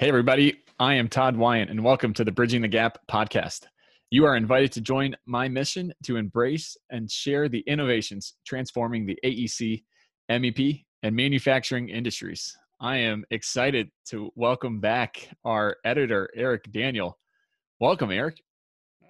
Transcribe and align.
Hey, 0.00 0.08
everybody. 0.08 0.56
I 0.78 0.94
am 0.94 1.08
Todd 1.08 1.36
Wyant, 1.36 1.68
and 1.68 1.84
welcome 1.84 2.14
to 2.14 2.24
the 2.24 2.32
Bridging 2.32 2.62
the 2.62 2.68
Gap 2.68 2.96
podcast. 3.06 3.66
You 4.08 4.24
are 4.24 4.34
invited 4.34 4.72
to 4.72 4.80
join 4.80 5.14
my 5.26 5.46
mission 5.46 5.92
to 6.04 6.16
embrace 6.16 6.74
and 6.88 7.10
share 7.10 7.50
the 7.50 7.62
innovations 7.66 8.32
transforming 8.46 9.04
the 9.04 9.18
AEC, 9.22 9.84
MEP, 10.30 10.86
and 11.02 11.14
manufacturing 11.14 11.90
industries. 11.90 12.56
I 12.80 12.96
am 12.96 13.26
excited 13.30 13.90
to 14.06 14.32
welcome 14.36 14.80
back 14.80 15.28
our 15.44 15.76
editor, 15.84 16.30
Eric 16.34 16.72
Daniel. 16.72 17.18
Welcome, 17.78 18.10
Eric. 18.10 18.40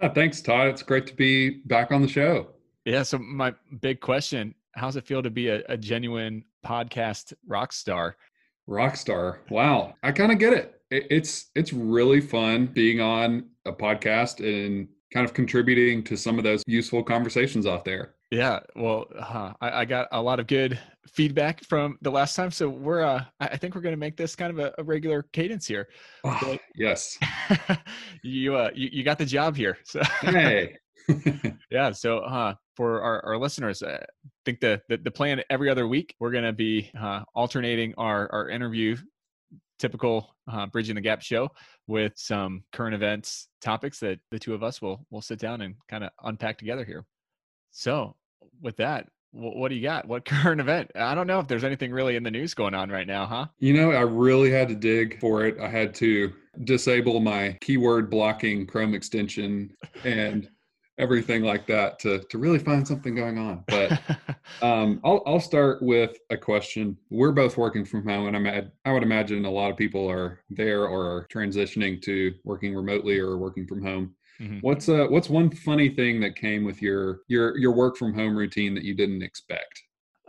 Uh, 0.00 0.09
thanks, 0.09 0.41
Todd. 0.41 0.66
It's 0.66 0.82
great 0.82 1.07
to 1.07 1.14
be 1.14 1.50
back 1.66 1.93
on 1.93 2.02
the 2.02 2.09
show. 2.09 2.48
Yeah. 2.84 3.04
So, 3.04 3.16
my 3.18 3.54
big 3.80 4.00
question 4.00 4.57
how's 4.75 4.96
it 4.96 5.07
feel 5.07 5.22
to 5.22 5.30
be 5.30 5.50
a, 5.50 5.62
a 5.68 5.77
genuine 5.77 6.45
podcast 6.66 7.32
rock 7.46 7.72
star? 7.72 8.16
Rock 8.66 8.96
star. 8.96 9.38
Wow. 9.50 9.95
I 10.02 10.11
kind 10.11 10.32
of 10.32 10.41
get 10.41 10.52
it. 10.52 10.80
It. 10.91 11.07
It's 11.11 11.50
it's 11.54 11.72
really 11.72 12.20
fun 12.20 12.66
being 12.66 13.01
on 13.01 13.46
a 13.66 13.73
podcast 13.73 14.41
and 14.41 14.88
kind 15.12 15.27
of 15.27 15.34
contributing 15.34 16.02
to 16.05 16.16
some 16.16 16.38
of 16.38 16.45
those 16.45 16.62
useful 16.66 17.02
conversations 17.02 17.66
out 17.66 17.84
there. 17.84 18.15
Yeah, 18.30 18.60
well, 18.77 19.06
uh, 19.18 19.52
I, 19.60 19.80
I, 19.80 19.84
got 19.84 20.06
a 20.12 20.23
lot 20.23 20.38
of 20.38 20.46
good 20.46 20.79
feedback 21.09 21.65
from 21.65 21.98
the 22.01 22.12
last 22.12 22.37
time, 22.37 22.52
so 22.52 22.68
we're. 22.68 23.02
Uh, 23.02 23.24
I 23.41 23.56
think 23.56 23.74
we're 23.74 23.80
going 23.80 23.92
to 23.92 23.98
make 23.98 24.16
this 24.16 24.37
kind 24.37 24.52
of 24.52 24.60
a, 24.60 24.73
a 24.79 24.84
regular 24.84 25.24
cadence 25.32 25.66
here. 25.66 25.88
Oh, 26.23 26.56
yes, 26.77 27.18
you, 28.23 28.54
uh, 28.54 28.70
you 28.73 28.88
you 28.93 29.02
got 29.02 29.18
the 29.18 29.27
job 29.27 29.57
here. 29.57 29.79
So 29.84 30.01
hey, 30.20 30.77
yeah. 31.73 31.91
So 31.91 32.18
uh, 32.18 32.54
for 32.77 33.02
our, 33.02 33.24
our 33.24 33.37
listeners, 33.37 33.82
I 33.82 33.98
think 34.45 34.60
the, 34.60 34.80
the, 34.88 34.98
the 34.98 35.10
plan 35.10 35.43
every 35.51 35.68
other 35.68 35.88
week 35.88 36.15
we're 36.20 36.30
going 36.30 36.45
to 36.45 36.52
be 36.52 36.88
uh, 36.96 37.23
alternating 37.34 37.95
our 37.98 38.30
our 38.32 38.48
interview 38.48 38.96
typical 39.80 40.34
uh, 40.51 40.66
bridging 40.66 40.95
the 40.95 41.01
gap 41.01 41.23
show 41.23 41.48
with 41.88 42.12
some 42.16 42.62
current 42.73 42.95
events 42.95 43.48
topics 43.61 43.98
that 44.01 44.21
the 44.30 44.38
two 44.38 44.55
of 44.55 44.62
us 44.62 44.80
will 44.80 45.04
will 45.10 45.23
sit 45.23 45.38
down 45.38 45.63
and 45.63 45.74
kind 45.88 46.04
of 46.04 46.10
unpack 46.24 46.59
together 46.59 46.85
here. 46.85 47.04
So 47.73 48.15
with 48.60 48.77
that 48.77 49.09
what 49.32 49.69
do 49.69 49.77
you 49.77 49.82
got? 49.82 50.09
What 50.09 50.24
current 50.24 50.60
event? 50.60 50.91
I 50.95 51.15
don't 51.15 51.27
know 51.27 51.38
if 51.38 51.49
there's 51.49 51.65
anything 51.65 51.93
really 51.93 52.16
in 52.16 52.23
the 52.23 52.30
news 52.30 52.54
going 52.54 52.74
on 52.74 52.91
right 52.91 53.07
now 53.07 53.27
huh? 53.27 53.46
You 53.59 53.74
know 53.74 53.93
i 53.93 54.01
really 54.01 54.51
had 54.51 54.69
to 54.69 54.74
dig 54.74 55.21
for 55.21 55.45
it. 55.45 55.59
I 55.60 55.69
had 55.69 55.95
to 55.97 56.32
disable 56.65 57.21
my 57.21 57.57
keyword 57.60 58.10
blocking 58.10 58.66
chrome 58.66 58.95
extension 58.95 59.73
and 60.04 60.49
everything 60.99 61.43
like 61.43 61.66
that 61.66 61.99
to 62.01 62.21
to 62.30 62.38
really 62.38 62.59
find 62.59 62.87
something 62.87 63.15
going 63.15 63.38
on. 63.38 63.65
But 63.69 64.00
um, 64.62 65.00
I'll 65.05 65.22
I'll 65.27 65.41
start 65.41 65.83
with 65.83 66.16
a 66.31 66.37
question. 66.37 66.97
We're 67.11 67.33
both 67.33 67.56
working 67.56 67.84
from 67.84 68.06
home, 68.06 68.27
and 68.27 68.37
I'm 68.37 68.47
at, 68.47 68.72
I 68.84 68.93
would 68.93 69.03
imagine 69.03 69.44
a 69.44 69.50
lot 69.50 69.71
of 69.71 69.77
people 69.77 70.11
are 70.11 70.41
there 70.50 70.87
or 70.87 71.05
are 71.06 71.27
transitioning 71.33 72.00
to 72.03 72.34
working 72.44 72.75
remotely 72.75 73.19
or 73.19 73.37
working 73.37 73.66
from 73.66 73.83
home. 73.83 74.15
Mm-hmm. 74.41 74.59
What's 74.61 74.88
uh 74.88 75.06
what's 75.09 75.28
one 75.28 75.50
funny 75.50 75.91
thing 75.91 76.21
that 76.21 76.37
came 76.37 76.65
with 76.65 76.81
your 76.81 77.21
your 77.28 77.56
your 77.59 77.72
work 77.72 77.97
from 77.97 78.15
home 78.15 78.37
routine 78.37 78.75
that 78.75 78.84
you 78.84 78.94
didn't 78.94 79.22
expect? 79.22 79.83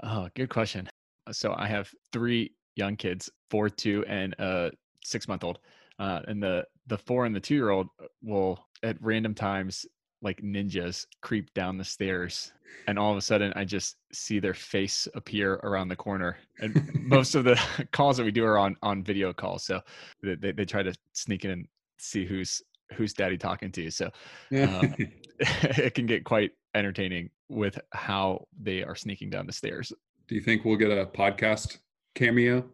Oh, 0.04 0.28
good 0.36 0.50
question. 0.50 0.90
So 1.32 1.54
I 1.58 1.68
have 1.68 1.90
three 2.12 2.54
young 2.76 2.96
kids, 2.96 3.30
four, 3.50 3.70
two, 3.70 4.04
and 4.08 4.34
a 4.40 4.72
six 5.04 5.28
month 5.28 5.44
old. 5.44 5.60
Uh, 6.00 6.22
and 6.28 6.42
the 6.42 6.66
the 6.88 6.98
four 6.98 7.26
and 7.26 7.36
the 7.36 7.40
two 7.40 7.56
year 7.56 7.70
old 7.70 7.88
will 8.22 8.60
at 8.84 8.98
random 9.02 9.34
times 9.34 9.86
like 10.22 10.42
ninjas 10.42 11.06
creep 11.22 11.54
down 11.54 11.78
the 11.78 11.84
stairs 11.84 12.52
and 12.88 12.98
all 12.98 13.12
of 13.12 13.18
a 13.18 13.22
sudden 13.22 13.52
i 13.56 13.66
just 13.66 13.98
see 14.14 14.40
their 14.40 14.54
face 14.54 15.08
appear 15.16 15.56
around 15.64 15.88
the 15.88 15.96
corner 15.96 16.38
and 16.60 16.90
most 16.94 17.36
of 17.36 17.44
the 17.44 17.60
calls 17.92 18.18
that 18.18 18.24
we 18.24 18.32
do 18.32 18.46
are 18.46 18.58
on 18.58 18.76
on 18.82 19.04
video 19.04 19.34
calls 19.34 19.64
so 19.64 19.82
they, 20.24 20.52
they 20.52 20.66
try 20.66 20.84
to 20.84 20.94
sneak 21.14 21.46
in 21.46 21.52
and 21.52 21.68
see 21.98 22.26
who's 22.26 22.62
who's 22.94 23.14
daddy 23.14 23.38
talking 23.38 23.72
to 23.72 23.90
so 23.90 24.06
um, 24.52 24.96
it 25.42 25.96
can 25.96 26.06
get 26.06 26.24
quite 26.24 26.52
entertaining 26.76 27.30
with 27.50 27.80
how 27.92 28.46
they 28.62 28.84
are 28.84 28.96
sneaking 28.96 29.30
down 29.30 29.46
the 29.46 29.54
stairs. 29.54 29.92
Do 30.28 30.36
you 30.36 30.42
think 30.42 30.64
we'll 30.64 30.78
get 30.78 30.92
a 30.92 31.06
podcast 31.06 31.78
cameo? 32.16 32.66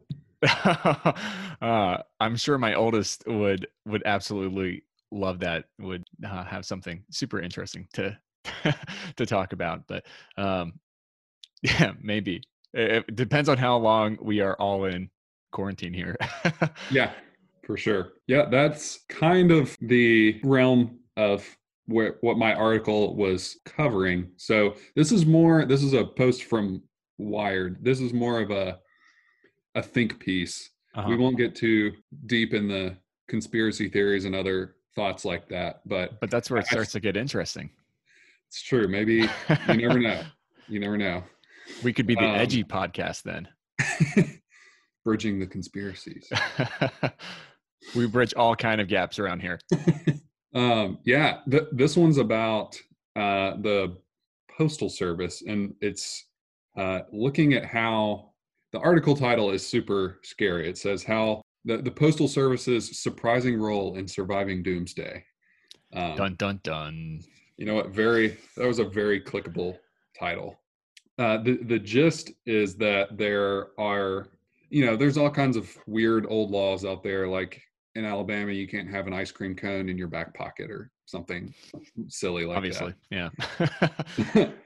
Uh, 1.60 1.98
i'm 2.20 2.36
sure 2.36 2.60
my 2.60 2.76
oldest 2.76 3.24
would 3.26 3.66
would 3.88 4.04
absolutely 4.06 4.84
love 5.12 5.40
that 5.40 5.66
would 5.80 6.04
uh, 6.26 6.44
have 6.44 6.66
something 6.66 7.04
super 7.10 7.40
interesting 7.40 7.88
to 7.94 8.18
to 9.16 9.26
talk 9.26 9.54
about 9.54 9.84
but 9.88 10.06
um 10.38 10.74
yeah 11.62 11.94
maybe. 12.02 12.42
It, 12.74 13.06
it 13.08 13.16
depends 13.16 13.50
on 13.50 13.58
how 13.58 13.78
long 13.78 14.18
we 14.22 14.42
are 14.42 14.56
all 14.56 14.86
in 14.86 15.10
quarantine 15.52 15.94
here. 15.94 16.16
Yeah 16.92 17.12
for 17.66 17.78
sure. 17.78 18.14
Yeah 18.28 18.46
that's 18.50 19.00
kind 19.10 19.52
of 19.52 19.76
the 19.82 20.40
realm 20.44 21.00
of 21.16 21.46
where 21.86 22.18
what 22.22 22.38
my 22.38 22.54
article 22.54 23.16
was 23.16 23.58
covering. 23.66 24.32
So 24.38 24.76
this 24.96 25.12
is 25.12 25.26
more 25.26 25.66
this 25.66 25.84
is 25.84 25.94
a 25.94 26.06
post 26.06 26.44
from 26.44 26.84
wired. 27.18 27.84
This 27.84 28.00
is 28.00 28.14
more 28.14 28.42
of 28.42 28.52
a 28.52 28.80
a 29.76 29.82
think 29.82 30.20
piece. 30.20 30.72
Uh-huh. 30.96 31.10
we 31.10 31.16
won't 31.18 31.38
get 31.38 31.54
too 31.54 31.92
deep 32.26 32.56
in 32.56 32.68
the 32.68 32.98
conspiracy 33.28 33.88
theories 33.88 34.26
and 34.26 34.34
other 34.34 34.77
thoughts 34.98 35.24
like 35.24 35.48
that. 35.48 35.80
But 35.86 36.20
but 36.20 36.30
that's 36.30 36.50
where 36.50 36.60
it 36.60 36.68
starts 36.68 36.94
I, 36.94 37.00
to 37.00 37.00
get 37.00 37.16
interesting. 37.16 37.70
It's 38.50 38.62
true. 38.62 38.90
Maybe 38.90 39.30
you 39.70 39.78
never 39.78 40.00
know. 40.00 40.22
You 40.70 40.82
never 40.82 40.98
know. 40.98 41.24
We 41.82 41.94
could 41.94 42.06
be 42.06 42.16
the 42.16 42.28
um, 42.28 42.36
edgy 42.36 42.62
podcast 42.62 43.24
then. 43.24 43.48
bridging 45.06 45.40
the 45.40 45.48
conspiracies. 45.48 46.30
we 47.96 48.06
bridge 48.06 48.34
all 48.34 48.54
kind 48.54 48.82
of 48.82 48.90
gaps 48.90 49.18
around 49.18 49.40
here. 49.40 49.62
um, 50.54 51.00
yeah, 51.06 51.38
th- 51.50 51.70
this 51.72 51.96
one's 51.96 52.18
about 52.18 52.76
uh, 53.16 53.56
the 53.62 53.96
postal 54.58 54.90
service, 54.90 55.42
and 55.48 55.74
it's 55.80 56.26
uh, 56.76 57.00
looking 57.14 57.54
at 57.54 57.64
how 57.64 58.32
the 58.74 58.80
article 58.80 59.16
title 59.16 59.52
is 59.52 59.66
super 59.66 60.20
scary. 60.24 60.68
It 60.68 60.78
says 60.78 61.02
how 61.02 61.42
the, 61.68 61.78
the 61.78 61.92
postal 61.92 62.28
service's 62.28 63.00
surprising 63.00 63.60
role 63.60 63.96
in 63.96 64.08
surviving 64.08 64.64
doomsday. 64.64 65.24
Um, 65.94 66.16
dun 66.16 66.36
dun 66.36 66.60
dun. 66.64 67.22
you 67.58 67.66
know 67.66 67.76
what? 67.76 67.90
Very 67.90 68.38
that 68.56 68.66
was 68.66 68.80
a 68.80 68.86
very 68.86 69.22
clickable 69.22 69.78
title. 70.18 70.58
Uh, 71.20 71.38
the 71.38 71.58
the 71.64 71.80
gist 71.80 72.32
is 72.46 72.76
that 72.78 73.18
there 73.18 73.68
are 73.80 74.28
you 74.70 74.86
know 74.86 74.96
there's 74.96 75.18
all 75.18 75.30
kinds 75.30 75.58
of 75.58 75.76
weird 75.88 76.26
old 76.30 76.52
laws 76.52 76.86
out 76.86 77.04
there 77.04 77.28
like 77.28 77.62
in 77.96 78.06
alabama 78.06 78.52
you 78.52 78.68
can't 78.68 78.90
have 78.90 79.08
an 79.08 79.14
ice 79.14 79.32
cream 79.32 79.56
cone 79.56 79.90
in 79.90 79.98
your 79.98 80.08
back 80.08 80.34
pocket 80.34 80.70
or 80.70 80.92
something 81.06 81.54
silly 82.08 82.46
like 82.46 82.58
obviously 82.58 82.94
that. 83.12 83.32
yeah. 84.36 84.50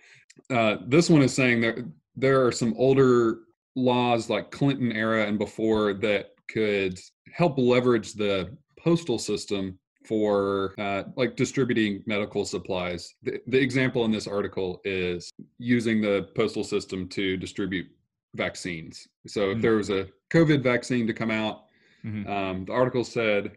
Uh, 0.50 0.78
this 0.88 1.10
one 1.10 1.22
is 1.22 1.34
saying 1.34 1.60
that 1.60 1.78
there 2.16 2.46
are 2.46 2.54
some 2.54 2.74
older 2.78 3.40
laws 3.76 4.30
like 4.30 4.50
clinton 4.50 4.92
era 4.92 5.26
and 5.26 5.38
before 5.38 5.94
that 5.94 6.32
could 6.52 7.00
help 7.34 7.58
leverage 7.58 8.14
the 8.14 8.56
postal 8.78 9.20
system 9.20 9.78
for 10.06 10.74
uh, 10.80 11.04
like 11.16 11.36
distributing 11.36 12.04
medical 12.06 12.46
supplies. 12.46 13.14
The, 13.24 13.40
the, 13.48 13.60
example 13.60 14.04
in 14.06 14.12
this 14.12 14.28
article 14.28 14.82
is 14.84 15.32
using 15.60 16.02
the 16.02 16.30
postal 16.36 16.64
system 16.64 17.08
to 17.10 17.38
distribute 17.38 17.88
vaccines. 18.36 19.08
So 19.28 19.42
mm-hmm. 19.42 19.58
if 19.58 19.62
there 19.62 19.76
was 19.76 19.90
a 19.90 20.08
COVID 20.32 20.64
vaccine 20.64 21.06
to 21.08 21.14
come 21.14 21.30
out, 21.30 21.66
mm-hmm. 22.04 22.30
um, 22.30 22.66
the 22.66 22.74
article 22.74 23.04
said 23.04 23.52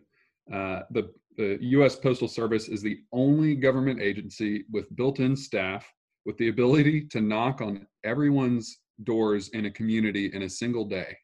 uh, 0.52 0.80
the, 0.90 1.10
the 1.36 1.58
U.S. 1.60 1.96
Postal 1.96 2.28
Service 2.28 2.68
is 2.68 2.82
the 2.82 2.98
only 3.12 3.54
government 3.54 4.00
agency 4.00 4.64
with 4.70 4.94
built-in 4.96 5.36
staff 5.36 5.90
with 6.26 6.36
the 6.38 6.48
ability 6.48 7.06
to 7.06 7.20
knock 7.20 7.60
on 7.60 7.86
everyone's 8.04 8.78
doors 9.02 9.48
in 9.48 9.66
a 9.66 9.70
community 9.70 10.30
in 10.32 10.42
a 10.42 10.48
single 10.48 10.84
day. 10.84 11.16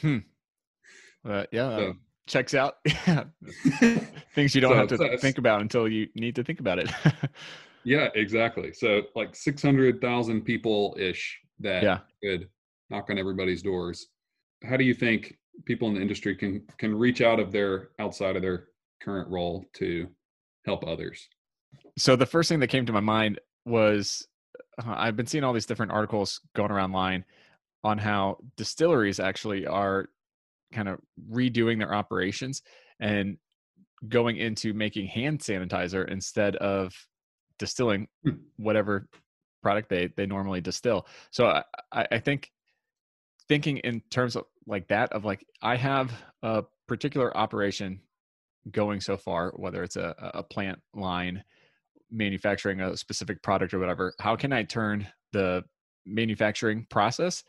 Hmm. 0.00 0.18
Uh, 1.26 1.44
yeah, 1.52 1.76
so, 1.76 1.94
checks 2.26 2.54
out. 2.54 2.76
Things 4.34 4.54
you 4.54 4.60
don't 4.60 4.72
so, 4.72 4.76
have 4.76 4.88
to 4.88 4.96
so 4.96 5.16
think 5.18 5.38
about 5.38 5.60
until 5.60 5.88
you 5.88 6.08
need 6.14 6.36
to 6.36 6.44
think 6.44 6.60
about 6.60 6.78
it. 6.78 6.90
yeah, 7.84 8.08
exactly. 8.14 8.72
So 8.72 9.02
like 9.14 9.34
600,000 9.34 10.42
people 10.42 10.96
ish 10.98 11.38
that 11.60 11.82
yeah. 11.82 11.98
could 12.22 12.48
knock 12.90 13.10
on 13.10 13.18
everybody's 13.18 13.62
doors. 13.62 14.08
How 14.64 14.76
do 14.76 14.84
you 14.84 14.94
think 14.94 15.36
people 15.64 15.88
in 15.88 15.94
the 15.94 16.00
industry 16.00 16.36
can 16.36 16.62
can 16.78 16.94
reach 16.94 17.20
out 17.20 17.40
of 17.40 17.50
their 17.50 17.90
outside 17.98 18.36
of 18.36 18.42
their 18.42 18.68
current 19.02 19.28
role 19.28 19.64
to 19.74 20.08
help 20.64 20.86
others? 20.86 21.28
So 21.96 22.16
the 22.16 22.26
first 22.26 22.48
thing 22.48 22.60
that 22.60 22.68
came 22.68 22.86
to 22.86 22.92
my 22.92 23.00
mind 23.00 23.40
was 23.64 24.26
uh, 24.82 24.94
I've 24.96 25.16
been 25.16 25.26
seeing 25.26 25.44
all 25.44 25.52
these 25.52 25.66
different 25.66 25.92
articles 25.92 26.40
going 26.54 26.70
around 26.70 26.92
line 26.92 27.24
on 27.84 27.98
how 27.98 28.38
distilleries 28.56 29.20
actually 29.20 29.66
are 29.66 30.08
kind 30.72 30.88
of 30.88 30.98
redoing 31.30 31.78
their 31.78 31.94
operations 31.94 32.62
and 33.00 33.36
going 34.08 34.36
into 34.36 34.72
making 34.72 35.06
hand 35.06 35.40
sanitizer 35.40 36.08
instead 36.08 36.56
of 36.56 36.92
distilling 37.58 38.06
hmm. 38.22 38.30
whatever 38.56 39.08
product 39.62 39.88
they 39.88 40.08
they 40.16 40.26
normally 40.26 40.60
distill. 40.60 41.06
So 41.30 41.46
I, 41.92 42.06
I 42.12 42.18
think 42.18 42.50
thinking 43.48 43.78
in 43.78 44.02
terms 44.10 44.36
of 44.36 44.44
like 44.66 44.88
that 44.88 45.12
of 45.12 45.24
like 45.24 45.44
I 45.62 45.76
have 45.76 46.12
a 46.42 46.62
particular 46.86 47.36
operation 47.36 48.00
going 48.70 49.00
so 49.00 49.16
far, 49.16 49.52
whether 49.56 49.82
it's 49.82 49.96
a, 49.96 50.14
a 50.34 50.42
plant 50.42 50.78
line 50.94 51.42
manufacturing 52.10 52.80
a 52.80 52.96
specific 52.96 53.42
product 53.42 53.74
or 53.74 53.78
whatever, 53.78 54.14
how 54.20 54.36
can 54.36 54.52
I 54.52 54.62
turn 54.62 55.06
the 55.32 55.64
manufacturing 56.06 56.86
process 56.88 57.44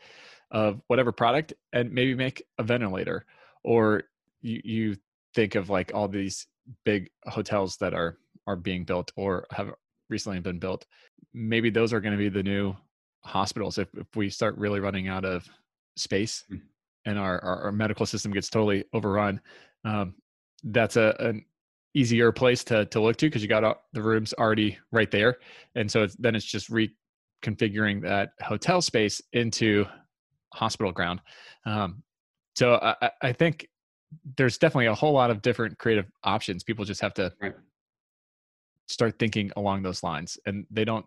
of 0.50 0.80
whatever 0.88 1.12
product 1.12 1.52
and 1.72 1.92
maybe 1.92 2.14
make 2.14 2.42
a 2.58 2.62
ventilator? 2.62 3.24
Or 3.62 4.04
you, 4.42 4.60
you 4.64 4.96
think 5.34 5.54
of 5.54 5.70
like 5.70 5.92
all 5.94 6.08
these 6.08 6.46
big 6.84 7.10
hotels 7.26 7.76
that 7.78 7.94
are 7.94 8.18
are 8.46 8.56
being 8.56 8.84
built 8.84 9.12
or 9.16 9.46
have 9.50 9.72
recently 10.08 10.40
been 10.40 10.58
built. 10.58 10.86
Maybe 11.32 11.70
those 11.70 11.92
are 11.92 12.00
going 12.00 12.12
to 12.12 12.18
be 12.18 12.28
the 12.28 12.42
new 12.42 12.74
hospitals 13.22 13.78
if, 13.78 13.88
if 13.94 14.06
we 14.16 14.28
start 14.28 14.56
really 14.58 14.80
running 14.80 15.08
out 15.08 15.24
of 15.24 15.48
space 15.96 16.44
mm. 16.50 16.60
and 17.04 17.18
our, 17.18 17.42
our, 17.44 17.64
our, 17.64 17.72
medical 17.72 18.06
system 18.06 18.32
gets 18.32 18.48
totally 18.48 18.84
overrun. 18.92 19.40
Um, 19.84 20.14
that's 20.64 20.96
a, 20.96 21.14
an 21.20 21.44
easier 21.94 22.32
place 22.32 22.64
to, 22.64 22.86
to 22.86 23.00
look 23.00 23.16
to 23.16 23.26
because 23.26 23.42
you 23.42 23.48
got 23.48 23.82
the 23.92 24.02
rooms 24.02 24.32
already 24.34 24.78
right 24.90 25.10
there. 25.10 25.36
And 25.74 25.90
so 25.90 26.02
it's, 26.02 26.16
then 26.16 26.34
it's 26.34 26.44
just 26.44 26.70
reconfiguring 26.70 28.02
that 28.02 28.30
hotel 28.40 28.80
space 28.80 29.20
into 29.32 29.84
hospital 30.52 30.92
ground. 30.92 31.20
Um, 31.64 32.02
so 32.54 32.74
I, 32.74 33.10
I 33.22 33.32
think 33.32 33.68
there's 34.36 34.58
definitely 34.58 34.86
a 34.86 34.94
whole 34.94 35.12
lot 35.12 35.30
of 35.30 35.42
different 35.42 35.78
creative 35.78 36.10
options. 36.24 36.64
People 36.64 36.84
just 36.84 37.00
have 37.00 37.14
to 37.14 37.32
right. 37.40 37.54
start 38.88 39.18
thinking 39.18 39.52
along 39.56 39.82
those 39.82 40.02
lines, 40.02 40.38
and 40.46 40.66
they 40.70 40.84
don't 40.84 41.06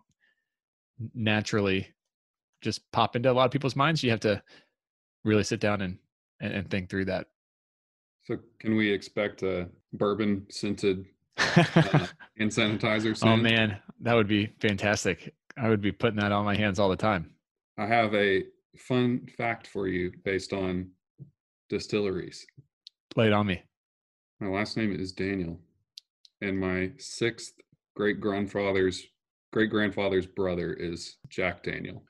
naturally 1.14 1.88
just 2.62 2.80
pop 2.92 3.16
into 3.16 3.30
a 3.30 3.32
lot 3.32 3.44
of 3.44 3.50
people's 3.50 3.76
minds. 3.76 4.02
You 4.02 4.10
have 4.10 4.20
to 4.20 4.42
really 5.24 5.44
sit 5.44 5.60
down 5.60 5.82
and 5.82 5.98
and, 6.40 6.52
and 6.52 6.70
think 6.70 6.90
through 6.90 7.06
that. 7.06 7.26
So, 8.24 8.38
can 8.58 8.76
we 8.76 8.90
expect 8.90 9.42
a 9.42 9.68
bourbon 9.92 10.46
scented 10.50 11.04
uh, 11.36 11.42
hand 12.38 12.50
sanitizer? 12.50 13.16
Soon? 13.16 13.28
Oh 13.28 13.36
man, 13.36 13.78
that 14.00 14.14
would 14.14 14.28
be 14.28 14.52
fantastic. 14.60 15.34
I 15.56 15.68
would 15.68 15.80
be 15.80 15.92
putting 15.92 16.18
that 16.20 16.32
on 16.32 16.44
my 16.44 16.56
hands 16.56 16.78
all 16.78 16.88
the 16.88 16.96
time. 16.96 17.30
I 17.76 17.86
have 17.86 18.14
a 18.14 18.44
fun 18.76 19.26
fact 19.36 19.66
for 19.66 19.88
you 19.88 20.12
based 20.24 20.52
on 20.52 20.90
distilleries. 21.68 22.46
Lay 23.16 23.26
it 23.28 23.32
on 23.32 23.46
me. 23.46 23.62
My 24.40 24.48
last 24.48 24.76
name 24.76 24.92
is 24.92 25.12
Daniel, 25.12 25.58
and 26.40 26.58
my 26.58 26.90
sixth 26.98 27.54
great 27.94 28.20
grandfather's 28.20 29.04
great 29.52 29.70
grandfather's 29.70 30.26
brother 30.26 30.72
is 30.72 31.16
Jack 31.28 31.62
Daniel. 31.62 32.02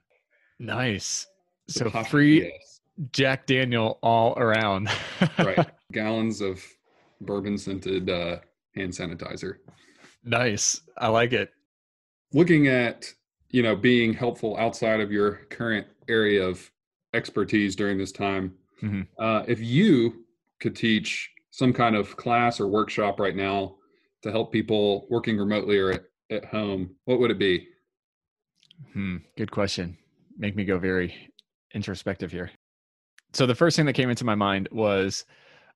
Nice. 0.58 1.26
So, 1.68 1.90
so 1.90 2.04
free 2.04 2.44
yes. 2.44 2.80
Jack 3.12 3.46
Daniel 3.46 3.98
all 4.02 4.34
around. 4.38 4.88
right. 5.38 5.68
Gallons 5.92 6.40
of 6.40 6.64
bourbon 7.20 7.58
scented 7.58 8.08
uh, 8.08 8.38
hand 8.74 8.92
sanitizer. 8.92 9.56
Nice. 10.24 10.80
I 10.96 11.08
like 11.08 11.32
it. 11.32 11.50
Looking 12.32 12.68
at, 12.68 13.12
you 13.50 13.62
know, 13.62 13.76
being 13.76 14.12
helpful 14.12 14.56
outside 14.56 15.00
of 15.00 15.12
your 15.12 15.46
current 15.50 15.86
area 16.08 16.44
of 16.44 16.70
expertise 17.12 17.76
during 17.76 17.98
this 17.98 18.12
time, 18.12 18.52
mm-hmm. 18.82 19.02
uh, 19.18 19.42
if 19.46 19.60
you 19.60 20.24
could 20.60 20.74
teach 20.74 21.30
some 21.50 21.72
kind 21.72 21.94
of 21.94 22.16
class 22.16 22.58
or 22.60 22.66
workshop 22.66 23.20
right 23.20 23.36
now 23.36 23.76
to 24.22 24.30
help 24.30 24.50
people 24.52 25.06
working 25.10 25.38
remotely 25.38 25.78
or 25.78 25.92
at, 25.92 26.04
at 26.30 26.44
home, 26.46 26.90
what 27.04 27.20
would 27.20 27.30
it 27.30 27.38
be? 27.38 27.68
Hmm, 28.92 29.18
good 29.36 29.50
question. 29.50 29.96
Make 30.36 30.56
me 30.56 30.64
go 30.64 30.78
very 30.78 31.14
introspective 31.74 32.32
here. 32.32 32.50
So 33.32 33.46
the 33.46 33.54
first 33.54 33.76
thing 33.76 33.86
that 33.86 33.92
came 33.92 34.10
into 34.10 34.24
my 34.24 34.34
mind 34.34 34.68
was 34.72 35.24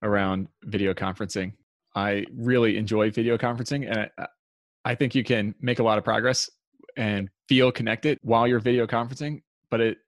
around 0.02 0.48
video 0.64 0.94
conferencing. 0.94 1.52
I 1.94 2.24
really 2.34 2.76
enjoy 2.76 3.10
video 3.10 3.36
conferencing 3.36 3.88
and 3.88 4.10
I, 4.18 4.26
I 4.84 4.94
think 4.94 5.14
you 5.14 5.24
can 5.24 5.54
make 5.60 5.80
a 5.80 5.82
lot 5.82 5.98
of 5.98 6.04
progress 6.04 6.48
and 6.98 7.30
feel 7.48 7.72
connected 7.72 8.18
while 8.22 8.46
you're 8.46 8.58
video 8.58 8.86
conferencing, 8.86 9.40
but 9.70 9.80
it 9.80 9.98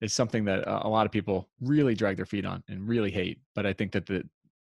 is 0.00 0.12
something 0.12 0.46
that 0.46 0.64
a 0.66 0.88
lot 0.88 1.06
of 1.06 1.12
people 1.12 1.48
really 1.60 1.94
drag 1.94 2.16
their 2.16 2.26
feet 2.26 2.46
on 2.46 2.64
and 2.68 2.88
really 2.88 3.10
hate. 3.10 3.38
But 3.54 3.66
I 3.66 3.74
think 3.74 3.92
that 3.92 4.06
the 4.06 4.24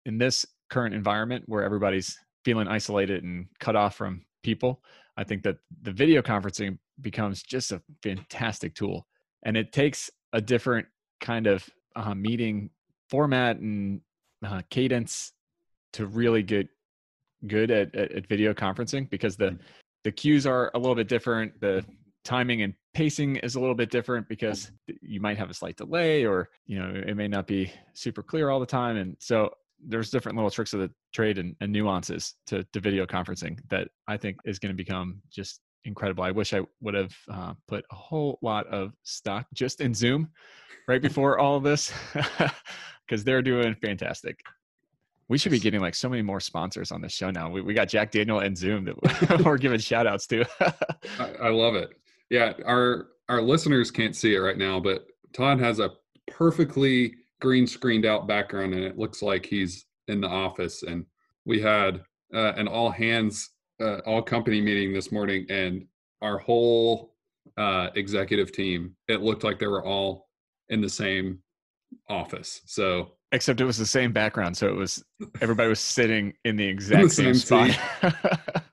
in 0.05 0.17
this 0.17 0.45
current 0.69 0.93
environment 0.93 1.45
where 1.47 1.63
everybody's 1.63 2.17
feeling 2.43 2.67
isolated 2.67 3.23
and 3.23 3.47
cut 3.59 3.75
off 3.75 3.95
from 3.95 4.25
people, 4.43 4.83
I 5.15 5.23
think 5.23 5.43
that 5.43 5.57
the 5.81 5.91
video 5.91 6.21
conferencing 6.21 6.77
becomes 6.99 7.41
just 7.41 7.71
a 7.71 7.81
fantastic 8.03 8.75
tool. 8.75 9.07
And 9.43 9.55
it 9.55 9.71
takes 9.71 10.09
a 10.33 10.41
different 10.41 10.87
kind 11.21 11.47
of 11.47 11.67
uh, 11.95 12.13
meeting 12.13 12.69
format 13.09 13.57
and 13.57 14.01
uh, 14.45 14.61
cadence 14.69 15.31
to 15.93 16.05
really 16.05 16.43
get 16.43 16.67
good 17.47 17.71
at, 17.71 17.95
at, 17.95 18.11
at 18.11 18.27
video 18.27 18.53
conferencing 18.53 19.09
because 19.09 19.37
the 19.37 19.51
mm. 19.51 19.59
The 20.03 20.11
cues 20.11 20.45
are 20.45 20.71
a 20.73 20.79
little 20.79 20.95
bit 20.95 21.07
different. 21.07 21.59
The 21.61 21.85
timing 22.23 22.61
and 22.61 22.73
pacing 22.93 23.37
is 23.37 23.55
a 23.55 23.59
little 23.59 23.75
bit 23.75 23.89
different 23.89 24.27
because 24.27 24.71
you 25.01 25.19
might 25.19 25.37
have 25.37 25.49
a 25.49 25.53
slight 25.53 25.75
delay 25.77 26.25
or 26.25 26.49
you 26.67 26.77
know 26.77 26.91
it 27.07 27.15
may 27.15 27.27
not 27.27 27.47
be 27.47 27.71
super 27.93 28.21
clear 28.21 28.49
all 28.49 28.59
the 28.59 28.65
time 28.65 28.97
and 28.97 29.15
so 29.19 29.49
there's 29.87 30.11
different 30.11 30.35
little 30.35 30.51
tricks 30.51 30.73
of 30.73 30.79
the 30.79 30.91
trade 31.13 31.39
and, 31.39 31.55
and 31.61 31.71
nuances 31.71 32.35
to, 32.45 32.63
to 32.73 32.79
video 32.79 33.05
conferencing 33.05 33.57
that 33.69 33.87
i 34.07 34.17
think 34.17 34.37
is 34.45 34.59
going 34.59 34.71
to 34.71 34.75
become 34.75 35.21
just 35.31 35.61
incredible 35.85 36.23
i 36.23 36.31
wish 36.31 36.53
i 36.53 36.61
would 36.81 36.93
have 36.93 37.15
uh, 37.31 37.53
put 37.67 37.83
a 37.91 37.95
whole 37.95 38.37
lot 38.41 38.67
of 38.67 38.93
stock 39.03 39.47
just 39.53 39.81
in 39.81 39.93
zoom 39.93 40.29
right 40.87 41.01
before 41.01 41.39
all 41.39 41.55
of 41.55 41.63
this 41.63 41.91
because 43.07 43.23
they're 43.23 43.41
doing 43.41 43.73
fantastic 43.81 44.39
we 45.31 45.37
should 45.37 45.53
be 45.53 45.59
getting 45.59 45.79
like 45.79 45.95
so 45.95 46.09
many 46.09 46.21
more 46.21 46.41
sponsors 46.41 46.91
on 46.91 46.99
the 46.99 47.07
show 47.07 47.31
now. 47.31 47.49
We, 47.49 47.61
we 47.61 47.73
got 47.73 47.87
Jack 47.87 48.11
Daniel 48.11 48.39
and 48.39 48.57
Zoom 48.57 48.83
that 48.83 49.41
we're 49.45 49.57
giving 49.57 49.79
shout 49.79 50.05
outs 50.05 50.27
to. 50.27 50.43
I, 51.19 51.31
I, 51.43 51.49
love 51.49 51.75
it. 51.75 51.91
Yeah, 52.29 52.51
our 52.65 53.07
our 53.29 53.41
listeners 53.41 53.91
can't 53.91 54.13
see 54.13 54.35
it 54.35 54.39
right 54.39 54.57
now, 54.57 54.77
but 54.77 55.07
Todd 55.31 55.57
has 55.61 55.79
a 55.79 55.91
perfectly 56.27 57.13
green 57.39 57.65
screened 57.65 58.05
out 58.05 58.27
background, 58.27 58.73
and 58.73 58.83
it 58.83 58.99
looks 58.99 59.21
like 59.21 59.45
he's 59.45 59.85
in 60.09 60.19
the 60.19 60.27
office. 60.27 60.83
And 60.83 61.05
we 61.45 61.61
had 61.61 62.03
uh, 62.33 62.51
an 62.57 62.67
all 62.67 62.89
hands, 62.91 63.51
uh, 63.79 63.99
all 63.99 64.21
company 64.21 64.59
meeting 64.59 64.91
this 64.91 65.13
morning, 65.13 65.45
and 65.49 65.85
our 66.21 66.39
whole 66.39 67.13
uh, 67.55 67.87
executive 67.95 68.51
team. 68.51 68.97
It 69.07 69.21
looked 69.21 69.45
like 69.45 69.59
they 69.59 69.67
were 69.67 69.85
all 69.85 70.27
in 70.67 70.81
the 70.81 70.89
same 70.89 71.39
office. 72.09 72.63
So 72.65 73.13
except 73.31 73.61
it 73.61 73.65
was 73.65 73.77
the 73.77 73.85
same 73.85 74.11
background, 74.11 74.57
so 74.57 74.67
it 74.67 74.75
was 74.75 75.03
everybody 75.41 75.69
was 75.69 75.79
sitting 75.79 76.33
in 76.45 76.55
the 76.55 76.65
exact 76.65 77.03
the 77.03 77.09
same, 77.09 77.33
same 77.33 77.71
spot. 77.71 78.13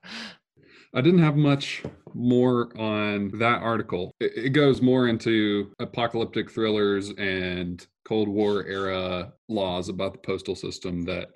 I 0.95 1.01
didn't 1.01 1.21
have 1.21 1.35
much 1.35 1.83
more 2.15 2.75
on 2.79 3.29
that 3.37 3.61
article. 3.61 4.11
It, 4.19 4.31
it 4.35 4.49
goes 4.49 4.81
more 4.81 5.07
into 5.07 5.71
apocalyptic 5.79 6.49
thrillers 6.49 7.11
and 7.11 7.85
Cold 8.05 8.27
War 8.27 8.65
era 8.65 9.33
laws 9.47 9.89
about 9.89 10.13
the 10.13 10.19
postal 10.19 10.55
system 10.55 11.03
that 11.03 11.29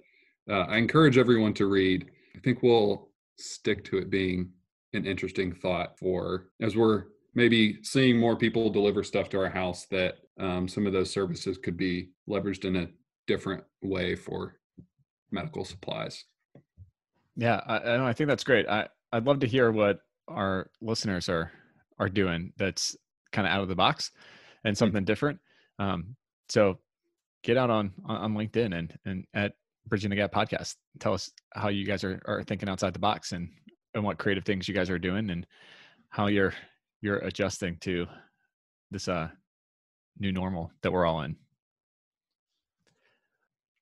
uh, 0.50 0.62
I 0.62 0.78
encourage 0.78 1.20
everyone 1.20 1.54
to 1.56 1.68
read. 1.68 2.10
I 2.36 2.40
think 2.40 2.64
we'll 2.64 3.10
stick 3.38 3.84
to 3.86 3.98
it 3.98 4.10
being 4.10 4.50
an 4.94 5.06
interesting 5.06 5.54
thought 5.54 5.98
for 5.98 6.50
as 6.62 6.76
we're 6.76 7.06
maybe 7.36 7.80
seeing 7.84 8.18
more 8.20 8.36
people 8.36 8.70
deliver 8.70 9.04
stuff 9.04 9.30
to 9.30 9.40
our 9.40 9.50
house 9.50 9.86
that 9.88 10.16
um, 10.40 10.68
some 10.68 10.86
of 10.86 10.94
those 10.94 11.12
services 11.12 11.58
could 11.58 11.78
be 11.78 12.10
leveraged 12.30 12.66
in 12.66 12.76
a 12.76 12.88
different 13.28 13.64
way 13.82 14.16
for 14.16 14.56
medical 15.32 15.66
supplies. 15.66 16.26
Yeah, 17.36 17.62
I, 17.66 18.10
I 18.10 18.14
think 18.14 18.30
that's 18.30 18.44
great. 18.44 18.68
I, 18.68 18.88
I'd 19.12 19.26
love 19.26 19.40
to 19.40 19.48
hear 19.48 19.72
what 19.72 20.00
our 20.28 20.70
listeners 20.82 21.30
are 21.30 21.52
are 22.00 22.10
doing 22.10 22.54
that's 22.58 22.96
kind 23.32 23.48
of 23.48 23.54
out 23.54 23.62
of 23.62 23.68
the 23.68 23.76
box 23.76 24.12
and 24.64 24.76
hmm. 24.76 24.80
something 24.80 25.02
mm-hmm. 25.02 25.06
different. 25.06 25.40
Um, 25.80 26.16
so 26.50 26.80
get 27.44 27.58
out 27.58 27.70
on 27.70 27.92
on 28.06 28.36
LinkedIn 28.36 28.78
and 28.78 28.98
and 29.06 29.26
at 29.34 29.54
Bridging 29.88 30.10
the 30.10 30.16
Gap 30.16 30.32
podcast. 30.32 30.76
Tell 31.00 31.14
us 31.14 31.32
how 31.54 31.70
you 31.70 31.86
guys 31.86 32.04
are 32.04 32.22
are 32.26 32.44
thinking 32.44 32.70
outside 32.70 32.94
the 32.94 33.00
box 33.00 33.32
and 33.32 33.50
and 33.96 34.04
what 34.04 34.18
creative 34.18 34.46
things 34.46 34.68
you 34.68 34.74
guys 34.74 34.90
are 34.90 35.00
doing 35.00 35.30
and 35.30 35.46
how 36.10 36.28
you're 36.28 36.54
you're 37.02 37.18
adjusting 37.18 37.78
to 37.82 38.06
this 38.92 39.08
uh 39.08 39.28
new 40.20 40.32
normal 40.32 40.72
that 40.82 40.92
we're 40.92 41.06
all 41.06 41.22
in. 41.22 41.36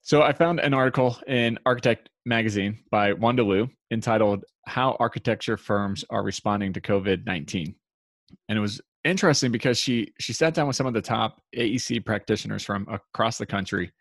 So 0.04 0.24
I 0.24 0.34
found 0.34 0.60
an 0.60 0.74
article 0.74 1.18
in 1.28 1.60
Architect 1.66 2.10
magazine 2.26 2.80
by 2.90 3.14
Wanda 3.14 3.44
Lau 3.44 3.68
entitled 3.92 4.44
How 4.66 4.98
Architecture 5.00 5.58
Firms 5.58 6.04
Are 6.10 6.24
Responding 6.24 6.74
to 6.74 6.82
COVID-19. 6.82 7.76
And 8.50 8.58
it 8.58 8.62
was 8.62 8.82
interesting 9.04 9.52
because 9.52 9.78
she 9.78 10.12
she 10.20 10.34
sat 10.34 10.54
down 10.54 10.68
with 10.68 10.76
some 10.76 10.88
of 10.88 10.94
the 10.94 11.02
top 11.02 11.42
AEC 11.56 12.04
practitioners 12.06 12.64
from 12.64 12.88
across 12.90 13.38
the 13.38 13.46
country 13.46 13.92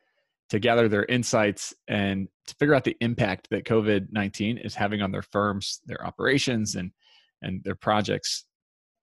to 0.49 0.59
gather 0.59 0.89
their 0.89 1.05
insights 1.05 1.75
and 1.87 2.29
to 2.47 2.55
figure 2.57 2.75
out 2.75 2.85
the 2.85 2.97
impact 3.01 3.49
that 3.51 3.65
COVID-19 3.65 4.65
is 4.65 4.75
having 4.75 5.03
on 5.03 5.13
their 5.13 5.23
firms, 5.23 5.81
their 5.85 6.05
operations 6.05 6.77
and 6.77 6.93
and 7.43 7.63
their 7.63 7.75
projects. 7.75 8.45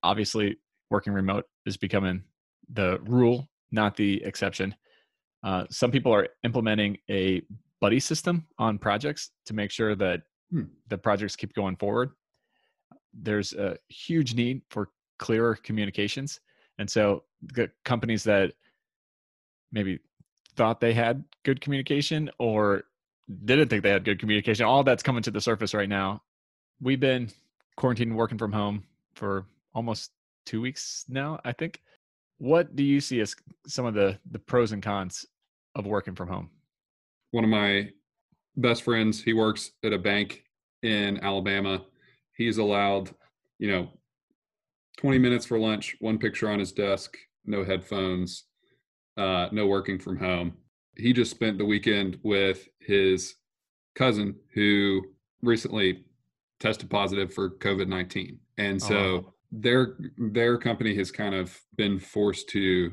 Obviously, 0.01 0.57
working 0.89 1.13
remote 1.13 1.45
is 1.65 1.77
becoming 1.77 2.23
the 2.71 2.99
rule, 3.03 3.49
not 3.71 3.95
the 3.95 4.23
exception. 4.23 4.75
Uh, 5.47 5.65
some 5.69 5.91
people 5.91 6.13
are 6.13 6.27
implementing 6.43 6.97
a 7.09 7.41
buddy 7.79 8.01
system 8.01 8.45
on 8.59 8.77
projects 8.77 9.31
to 9.45 9.53
make 9.53 9.71
sure 9.71 9.95
that 9.95 10.21
Hmm. 10.51 10.63
the 10.87 10.97
projects 10.97 11.35
keep 11.35 11.53
going 11.53 11.75
forward. 11.77 12.11
There's 13.13 13.53
a 13.53 13.77
huge 13.89 14.33
need 14.33 14.61
for 14.69 14.89
clearer 15.19 15.55
communications. 15.55 16.39
And 16.77 16.89
so 16.89 17.23
the 17.41 17.69
companies 17.83 18.23
that 18.23 18.53
maybe 19.71 19.99
thought 20.55 20.79
they 20.79 20.93
had 20.93 21.23
good 21.43 21.59
communication 21.61 22.29
or 22.39 22.83
didn't 23.45 23.69
think 23.69 23.83
they 23.83 23.89
had 23.89 24.05
good 24.05 24.19
communication, 24.19 24.65
all 24.65 24.83
that's 24.83 25.03
coming 25.03 25.23
to 25.23 25.31
the 25.31 25.41
surface 25.41 25.73
right 25.73 25.89
now. 25.89 26.23
We've 26.81 26.99
been 26.99 27.29
quarantined 27.75 28.15
working 28.15 28.37
from 28.37 28.53
home 28.53 28.83
for 29.15 29.45
almost 29.73 30.11
two 30.45 30.61
weeks 30.61 31.05
now, 31.09 31.39
I 31.43 31.51
think. 31.53 31.81
What 32.37 32.75
do 32.75 32.83
you 32.83 33.01
see 33.01 33.19
as 33.21 33.35
some 33.65 33.85
of 33.85 33.93
the 33.93 34.19
the 34.31 34.39
pros 34.39 34.71
and 34.71 34.83
cons 34.83 35.25
of 35.77 35.85
working 35.85 36.15
from 36.15 36.27
home? 36.27 36.49
One 37.31 37.43
of 37.43 37.49
my 37.49 37.91
best 38.55 38.83
friends, 38.83 39.21
he 39.23 39.33
works 39.33 39.71
at 39.83 39.93
a 39.93 39.97
bank 39.97 40.43
in 40.83 41.19
Alabama. 41.23 41.83
He's 42.35 42.57
allowed, 42.57 43.11
you 43.59 43.71
know, 43.71 43.89
20 44.97 45.19
minutes 45.19 45.45
for 45.45 45.59
lunch, 45.59 45.95
one 45.99 46.17
picture 46.17 46.49
on 46.49 46.59
his 46.59 46.71
desk, 46.71 47.15
no 47.45 47.63
headphones, 47.63 48.45
uh, 49.15 49.47
no 49.51 49.67
working 49.67 49.99
from 49.99 50.17
home. 50.17 50.53
He 50.95 51.13
just 51.13 51.31
spent 51.31 51.57
the 51.57 51.65
weekend 51.65 52.19
with 52.23 52.67
his 52.79 53.35
cousin 53.95 54.35
who 54.53 55.03
recently 55.43 56.05
tested 56.59 56.89
positive 56.89 57.31
for 57.33 57.51
COVID 57.51 57.87
19. 57.87 58.39
And 58.57 58.81
Oh, 58.81 58.87
so 58.87 59.15
wow. 59.15 59.33
their 59.51 59.97
their 60.17 60.57
company 60.57 60.95
has 60.95 61.11
kind 61.11 61.35
of 61.35 61.59
been 61.75 61.99
forced 61.99 62.49
to 62.49 62.91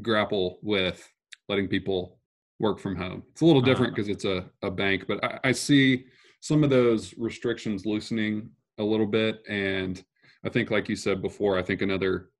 grapple 0.00 0.58
with 0.62 1.06
letting 1.48 1.68
people 1.68 2.18
work 2.60 2.78
from 2.78 2.96
home. 2.96 3.22
It's 3.32 3.40
a 3.40 3.46
little 3.46 3.62
different 3.62 3.92
Uh-huh. 3.92 3.96
because 3.96 4.08
it's 4.08 4.24
a, 4.24 4.48
a 4.62 4.70
bank, 4.70 5.04
but 5.06 5.22
I, 5.24 5.40
I 5.44 5.52
see 5.52 6.06
some 6.40 6.64
of 6.64 6.70
those 6.70 7.16
restrictions 7.16 7.86
loosening 7.86 8.50
a 8.78 8.84
little 8.84 9.06
bit. 9.06 9.42
And 9.48 10.02
I 10.44 10.48
think, 10.48 10.70
like 10.70 10.88
you 10.88 10.96
said 10.96 11.22
before, 11.22 11.58
I 11.58 11.62
think 11.62 11.82
another 11.82 12.30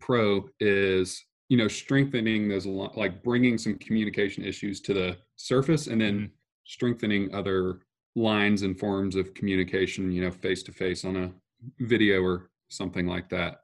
pro 0.00 0.48
is 0.60 1.24
you 1.48 1.56
know 1.56 1.68
strengthening 1.68 2.48
those 2.48 2.66
like 2.66 3.22
bringing 3.22 3.56
some 3.56 3.78
communication 3.78 4.44
issues 4.44 4.80
to 4.80 4.92
the 4.92 5.16
surface 5.36 5.86
and 5.86 6.00
then 6.00 6.18
Mhm. 6.18 6.30
strengthening 6.64 7.32
other 7.32 7.82
lines 8.16 8.62
and 8.62 8.76
forms 8.76 9.14
of 9.14 9.32
communication 9.32 10.10
you 10.10 10.22
know 10.22 10.30
face 10.32 10.64
to 10.64 10.72
face 10.72 11.04
on 11.04 11.14
a 11.16 11.32
video 11.78 12.20
or 12.20 12.50
something 12.68 13.06
like 13.06 13.28
that 13.28 13.60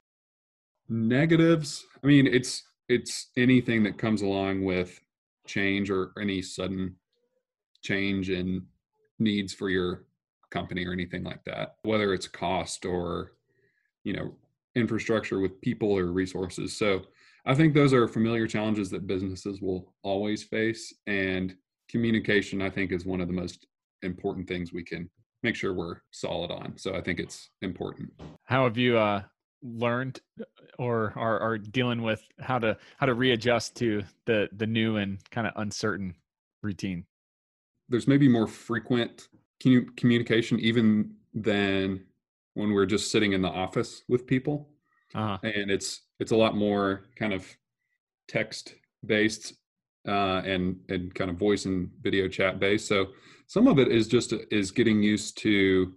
negatives 0.87 1.85
i 2.03 2.07
mean 2.07 2.25
it's 2.25 2.63
it's 2.89 3.29
anything 3.37 3.83
that 3.83 3.97
comes 3.97 4.21
along 4.21 4.63
with 4.63 4.99
change 5.47 5.89
or 5.89 6.11
any 6.19 6.41
sudden 6.41 6.95
change 7.81 8.29
in 8.29 8.65
needs 9.19 9.53
for 9.53 9.69
your 9.69 10.05
company 10.49 10.85
or 10.85 10.93
anything 10.93 11.23
like 11.23 11.43
that 11.45 11.75
whether 11.83 12.13
it's 12.13 12.27
cost 12.27 12.85
or 12.85 13.33
you 14.03 14.13
know 14.13 14.33
infrastructure 14.75 15.39
with 15.39 15.61
people 15.61 15.91
or 15.91 16.05
resources. 16.07 16.75
So 16.75 17.01
i 17.45 17.53
think 17.53 17.73
those 17.73 17.93
are 17.93 18.07
familiar 18.07 18.47
challenges 18.47 18.89
that 18.91 19.07
businesses 19.07 19.61
will 19.61 19.93
always 20.03 20.43
face 20.43 20.93
and 21.07 21.55
communication 21.89 22.61
i 22.61 22.69
think 22.69 22.91
is 22.91 23.05
one 23.05 23.19
of 23.21 23.27
the 23.27 23.33
most 23.33 23.67
important 24.01 24.47
things 24.47 24.71
we 24.71 24.83
can 24.83 25.09
make 25.43 25.55
sure 25.55 25.73
we're 25.73 25.97
solid 26.11 26.51
on. 26.51 26.77
So 26.77 26.95
i 26.95 27.01
think 27.01 27.19
it's 27.19 27.49
important. 27.61 28.09
How 28.45 28.63
have 28.63 28.77
you 28.77 28.97
uh, 28.97 29.23
learned 29.63 30.19
or 30.77 31.13
are, 31.15 31.39
are 31.39 31.57
dealing 31.57 32.01
with 32.01 32.21
how 32.39 32.59
to 32.59 32.77
how 32.97 33.05
to 33.05 33.13
readjust 33.13 33.75
to 33.77 34.03
the 34.25 34.49
the 34.53 34.67
new 34.67 34.97
and 34.97 35.17
kind 35.31 35.47
of 35.47 35.53
uncertain 35.55 36.15
routine? 36.61 37.05
there's 37.89 38.07
maybe 38.07 38.27
more 38.29 38.47
frequent 38.47 39.27
communication 39.97 40.57
even 40.59 41.13
than 41.33 42.03
when 42.53 42.71
we're 42.71 42.85
just 42.85 43.11
sitting 43.11 43.33
in 43.33 43.41
the 43.41 43.49
office 43.49 44.03
with 44.07 44.25
people 44.25 44.69
Uh-huh. 45.15 45.37
and 45.43 45.69
it's 45.71 46.01
it's 46.19 46.31
a 46.31 46.35
lot 46.35 46.55
more 46.55 47.05
kind 47.17 47.33
of 47.33 47.45
text 48.27 48.75
based 49.05 49.53
uh, 50.07 50.41
and 50.45 50.79
and 50.89 51.13
kind 51.15 51.29
of 51.29 51.37
voice 51.37 51.65
and 51.65 51.89
video 52.01 52.27
chat 52.27 52.59
based. 52.59 52.87
So 52.87 53.07
some 53.47 53.67
of 53.67 53.79
it 53.79 53.89
is 53.89 54.07
just 54.07 54.33
is 54.51 54.71
getting 54.71 55.03
used 55.03 55.37
to 55.39 55.93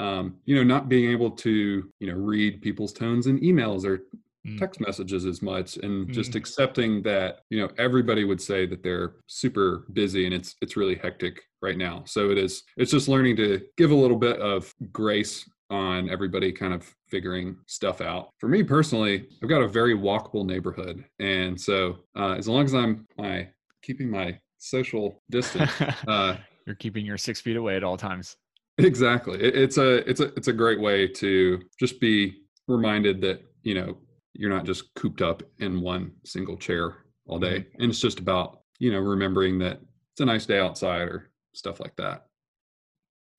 um, 0.00 0.36
you 0.46 0.54
know 0.56 0.62
not 0.64 0.88
being 0.88 1.10
able 1.10 1.30
to 1.30 1.90
you 2.00 2.06
know 2.08 2.14
read 2.18 2.60
people's 2.62 2.92
tones 2.92 3.26
in 3.26 3.38
emails 3.40 3.84
or 3.84 4.00
Mm. 4.46 4.56
text 4.58 4.80
messages 4.80 5.26
as 5.26 5.42
much 5.42 5.76
and 5.76 6.10
just 6.14 6.32
Mhm. 6.32 6.36
accepting 6.36 7.02
that 7.02 7.40
you 7.50 7.58
know 7.60 7.68
everybody 7.76 8.24
would 8.24 8.40
say 8.40 8.64
that 8.64 8.82
they're 8.82 9.16
super 9.26 9.84
busy 9.92 10.24
and 10.24 10.32
it's 10.32 10.56
it's 10.62 10.78
really 10.78 10.94
hectic 10.94 11.42
right 11.60 11.76
now 11.76 12.02
so 12.06 12.30
it 12.30 12.38
is 12.38 12.62
it's 12.78 12.90
just 12.90 13.06
learning 13.06 13.36
to 13.36 13.60
give 13.76 13.90
a 13.90 13.94
little 13.94 14.16
bit 14.16 14.38
of 14.40 14.74
grace 14.92 15.46
on 15.68 16.08
everybody 16.08 16.50
kind 16.52 16.72
of 16.72 16.82
figuring 17.06 17.54
stuff 17.66 18.00
out 18.00 18.30
for 18.38 18.48
me 18.48 18.62
personally 18.62 19.28
i've 19.42 19.48
got 19.50 19.60
a 19.60 19.68
very 19.68 19.94
walkable 19.94 20.46
neighborhood 20.46 21.04
and 21.18 21.60
so 21.60 21.98
uh, 22.16 22.32
as 22.38 22.48
long 22.48 22.64
as 22.64 22.74
i'm 22.74 23.06
my 23.18 23.46
keeping 23.82 24.08
my 24.08 24.28
social 24.56 25.22
distance 25.30 25.70
uh, 26.08 26.34
You're 26.66 26.76
keeping 26.76 27.04
your 27.04 27.18
six 27.18 27.42
feet 27.42 27.56
away 27.56 27.76
at 27.76 27.84
all 27.84 27.98
times. 27.98 28.36
Exactly 28.84 29.40
it, 29.40 29.54
it's 29.56 29.78
a 29.78 30.08
it's 30.08 30.20
a 30.20 30.34
it's 30.34 30.48
a 30.48 30.52
great 30.52 30.80
way 30.80 31.06
to 31.06 31.60
just 31.78 32.00
be 32.00 32.42
reminded 32.68 33.20
that 33.20 33.42
you 33.62 33.74
know 33.74 33.96
you're 34.34 34.50
not 34.50 34.64
just 34.64 34.94
cooped 34.94 35.22
up 35.22 35.42
in 35.58 35.80
one 35.80 36.12
single 36.24 36.56
chair 36.56 36.98
all 37.26 37.38
day 37.38 37.60
mm-hmm. 37.60 37.82
and 37.82 37.90
it's 37.90 38.00
just 38.00 38.18
about 38.18 38.60
you 38.78 38.92
know 38.92 38.98
remembering 38.98 39.58
that 39.58 39.80
it's 40.12 40.20
a 40.20 40.24
nice 40.24 40.46
day 40.46 40.60
outside 40.60 41.02
or 41.02 41.30
stuff 41.52 41.80
like 41.80 41.94
that 41.96 42.26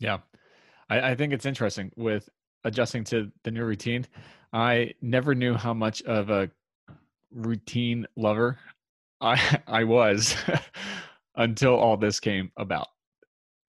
Yeah. 0.01 0.17
I, 0.89 1.11
I 1.11 1.15
think 1.15 1.31
it's 1.31 1.45
interesting 1.45 1.91
with 1.95 2.27
adjusting 2.65 3.03
to 3.05 3.31
the 3.43 3.51
new 3.51 3.63
routine. 3.63 4.05
I 4.51 4.93
never 5.01 5.33
knew 5.33 5.53
how 5.53 5.73
much 5.73 6.01
of 6.01 6.29
a 6.29 6.49
routine 7.31 8.05
lover 8.17 8.59
I 9.21 9.59
I 9.67 9.83
was 9.85 10.35
until 11.35 11.75
all 11.75 11.95
this 11.95 12.19
came 12.19 12.51
about. 12.57 12.87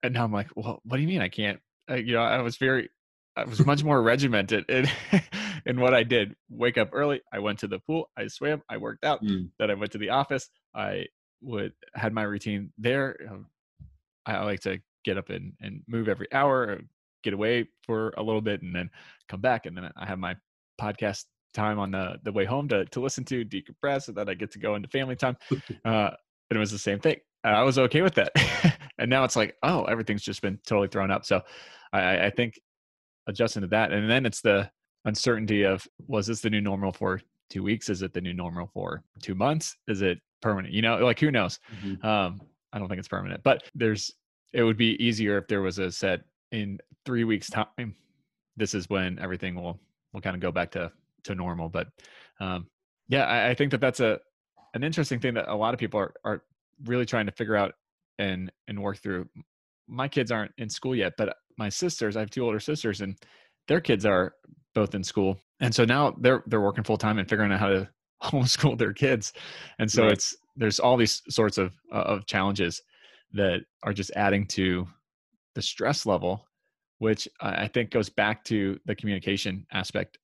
And 0.04 0.14
now 0.14 0.24
I'm 0.24 0.32
like, 0.32 0.48
well, 0.56 0.82
what 0.84 0.98
do 0.98 1.02
you 1.02 1.08
mean 1.08 1.22
I 1.22 1.30
can't? 1.30 1.60
Uh, 1.90 1.96
you 1.96 2.14
know, 2.14 2.22
I 2.22 2.42
was 2.42 2.58
very, 2.58 2.90
I 3.36 3.44
was 3.46 3.66
much 3.66 3.84
more 3.90 4.02
regimented 4.02 4.70
in 4.70 4.88
in 5.66 5.80
what 5.80 5.94
I 5.94 6.04
did. 6.04 6.36
Wake 6.50 6.78
up 6.78 6.90
early. 6.94 7.22
I 7.34 7.40
went 7.40 7.60
to 7.60 7.68
the 7.68 7.80
pool. 7.80 8.10
I 8.18 8.28
swam. 8.28 8.62
I 8.70 8.78
worked 8.78 9.04
out. 9.04 9.24
Mm. 9.24 9.50
Then 9.60 9.72
I 9.72 9.74
went 9.74 9.92
to 9.94 9.98
the 9.98 10.10
office. 10.10 10.50
I 10.76 11.06
would 11.42 11.74
had 11.94 12.14
my 12.14 12.24
routine 12.24 12.72
there. 12.78 13.18
Um, 13.30 13.48
I 14.26 14.44
like 14.44 14.62
to 14.62 14.80
get 15.04 15.18
up 15.18 15.30
and, 15.30 15.54
and 15.62 15.82
move 15.88 16.08
every 16.08 16.32
hour, 16.32 16.82
get 17.24 17.34
away 17.34 17.68
for 17.84 18.14
a 18.18 18.24
little 18.24 18.42
bit, 18.42 18.62
and 18.62 18.76
then 18.76 18.90
come 19.28 19.42
back. 19.42 19.66
And 19.66 19.76
then 19.76 19.90
I 19.96 20.06
have 20.06 20.20
my 20.20 20.36
podcast 20.80 21.26
time 21.54 21.80
on 21.80 21.92
the 21.92 22.20
the 22.24 22.32
way 22.32 22.46
home 22.46 22.68
to 22.70 22.86
to 22.86 23.00
listen 23.00 23.26
to 23.26 23.44
decompress, 23.44 24.08
and 24.08 24.18
then 24.18 24.30
I 24.30 24.34
get 24.34 24.52
to 24.52 24.60
go 24.60 24.76
into 24.76 24.88
family 24.90 25.16
time. 25.16 25.38
Uh, 25.86 26.12
and 26.50 26.58
it 26.58 26.60
was 26.60 26.72
the 26.72 26.80
same 26.80 27.00
thing. 27.00 27.18
I 27.44 27.62
was 27.62 27.78
okay 27.78 28.02
with 28.02 28.16
that. 28.16 28.32
And 29.00 29.10
now 29.10 29.24
it's 29.24 29.36
like, 29.36 29.56
oh, 29.64 29.86
everything's 29.86 30.22
just 30.24 30.42
been 30.42 30.60
totally 30.66 30.88
thrown 30.88 31.12
up. 31.12 31.26
So 31.26 31.42
I, 31.94 32.26
I- 32.28 32.30
think 32.30 32.60
adjusting 33.28 33.62
to 33.62 33.68
that, 33.70 33.92
and 33.92 34.10
then 34.10 34.26
it's 34.26 34.42
the 34.42 34.70
uncertainty 35.06 35.64
of 35.64 35.88
was 36.08 36.28
this 36.28 36.42
the 36.42 36.50
new 36.50 36.62
normal 36.62 36.92
for 36.92 37.22
two 37.50 37.64
weeks? 37.64 37.90
Is 37.90 38.02
it 38.02 38.14
the 38.14 38.22
new 38.22 38.34
normal 38.34 38.68
for 38.74 39.04
two 39.22 39.36
months? 39.36 39.76
Is 39.88 40.02
it 40.02 40.20
permanent? 40.42 40.74
You 40.74 40.82
know, 40.82 40.98
like 40.98 41.20
who 41.20 41.32
knows? 41.32 41.60
Um, 42.04 42.42
I 42.74 42.78
don't 42.80 42.88
think 42.88 43.00
it's 43.00 43.08
permanent, 43.08 43.42
but 43.44 43.64
there's 43.76 44.12
it 44.54 44.64
would 44.64 44.78
be 44.78 45.02
easier 45.04 45.38
if 45.38 45.48
there 45.48 45.62
was 45.62 45.80
a 45.80 45.92
set 45.92 46.22
in 46.52 46.80
three 47.06 47.24
weeks 47.24 47.50
time. 47.50 47.96
This 48.58 48.74
is 48.74 48.90
when 48.90 49.18
everything 49.20 49.56
will 49.56 49.80
will 50.14 50.22
kind 50.22 50.36
of 50.36 50.42
go 50.42 50.52
back 50.52 50.72
to 50.72 50.92
to 51.24 51.36
normal. 51.36 51.70
But 51.70 51.88
um, 52.40 52.68
yeah, 53.08 53.26
I, 53.26 53.50
I 53.50 53.54
think 53.56 53.72
that 53.72 53.82
that's 53.82 54.00
a 54.00 54.20
an 54.74 54.84
interesting 54.84 55.20
thing 55.20 55.34
that 55.36 55.48
a 55.48 55.56
lot 55.56 55.74
of 55.74 55.80
people 55.80 56.00
are 56.00 56.14
are 56.24 56.44
really 56.86 57.06
trying 57.06 57.26
to 57.26 57.32
figure 57.32 57.56
out 57.56 57.74
and 58.20 58.52
and 58.68 58.82
work 58.82 58.98
through. 58.98 59.28
My 59.88 60.08
kids 60.08 60.32
aren't 60.32 60.52
in 60.60 60.70
school 60.70 60.96
yet, 60.96 61.14
but 61.18 61.36
my 61.58 61.70
sisters, 61.70 62.16
I 62.16 62.20
have 62.20 62.30
two 62.30 62.46
older 62.46 62.60
sisters, 62.60 63.02
and 63.02 63.18
their 63.68 63.82
kids 63.82 64.06
are 64.06 64.34
both 64.76 64.94
in 64.94 65.04
school, 65.04 65.40
and 65.60 65.74
so 65.74 65.86
now 65.86 66.16
they're 66.20 66.44
they're 66.48 66.62
working 66.62 66.84
full 66.84 66.98
time 66.98 67.18
and 67.18 67.28
figuring 67.28 67.52
out 67.52 67.60
how 67.60 67.70
to 67.70 67.90
homeschool 68.24 68.78
their 68.78 68.94
kids, 68.94 69.34
and 69.80 69.92
so 69.92 70.04
Right. 70.04 70.14
it's 70.14 70.36
there's 70.56 70.80
all 70.80 70.98
these 70.98 71.24
sorts 71.30 71.58
of 71.58 71.74
uh, 71.92 72.04
of 72.04 72.28
challenges 72.28 72.82
that 73.34 73.62
are 73.84 73.94
just 73.94 74.12
adding 74.16 74.46
to 74.48 74.88
the 75.56 75.62
stress 75.62 76.06
level, 76.06 76.46
which 77.00 77.28
I 77.42 77.64
I 77.64 77.68
think 77.68 77.92
goes 77.92 78.10
back 78.10 78.44
to 78.46 78.80
the 78.86 78.96
communication 78.96 79.66
aspect 79.72 80.20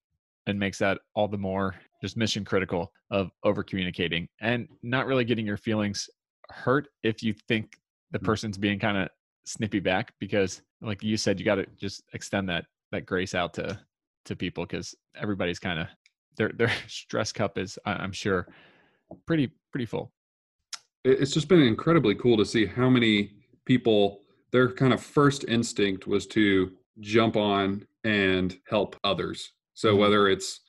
and 0.47 0.59
makes 0.59 0.77
that 0.79 0.99
all 1.15 1.27
the 1.27 1.37
more 1.37 1.75
just 2.01 2.17
mission 2.17 2.45
critical 2.45 2.91
of 3.09 3.31
over 3.43 3.63
communicating 3.63 4.27
and 4.41 4.67
not 4.83 5.07
really 5.07 5.25
getting 5.25 5.45
your 5.45 5.57
feelings 5.57 6.09
hurt 6.49 6.87
if 7.03 7.23
you 7.23 7.33
think 7.47 7.77
the 8.15 8.19
Mm. 8.19 8.25
person's 8.25 8.57
being 8.57 8.79
kind 8.79 8.97
of 8.97 9.09
snippy 9.45 9.79
back 9.79 10.13
because 10.19 10.61
like 10.81 11.03
you 11.03 11.17
said 11.17 11.39
you 11.39 11.45
got 11.45 11.55
to 11.55 11.65
just 11.77 12.03
extend 12.13 12.49
that 12.49 12.65
that 12.91 13.05
grace 13.05 13.35
out 13.35 13.53
to 13.53 13.79
to 14.25 14.35
people 14.35 14.65
because 14.65 14.95
everybody's 15.15 15.59
kind 15.59 15.79
of 15.79 15.87
their 16.37 16.49
their 16.49 16.71
stress 16.87 17.31
cup 17.31 17.57
is 17.57 17.77
i'm 17.85 18.11
sure 18.11 18.47
pretty 19.27 19.51
pretty 19.71 19.85
full 19.85 20.11
it's 21.05 21.31
just 21.31 21.47
been 21.47 21.61
incredibly 21.61 22.15
cool 22.15 22.35
to 22.35 22.45
see 22.45 22.65
how 22.65 22.89
many 22.89 23.31
people, 23.65 24.21
their 24.51 24.71
kind 24.71 24.91
of 24.91 25.01
first 25.01 25.45
instinct 25.47 26.07
was 26.07 26.25
to 26.27 26.71
jump 26.99 27.37
on 27.37 27.85
and 28.03 28.57
help 28.67 28.95
others. 29.03 29.51
So 29.75 29.91
mm-hmm. 29.91 29.99
whether 30.01 30.27
it's 30.27 30.61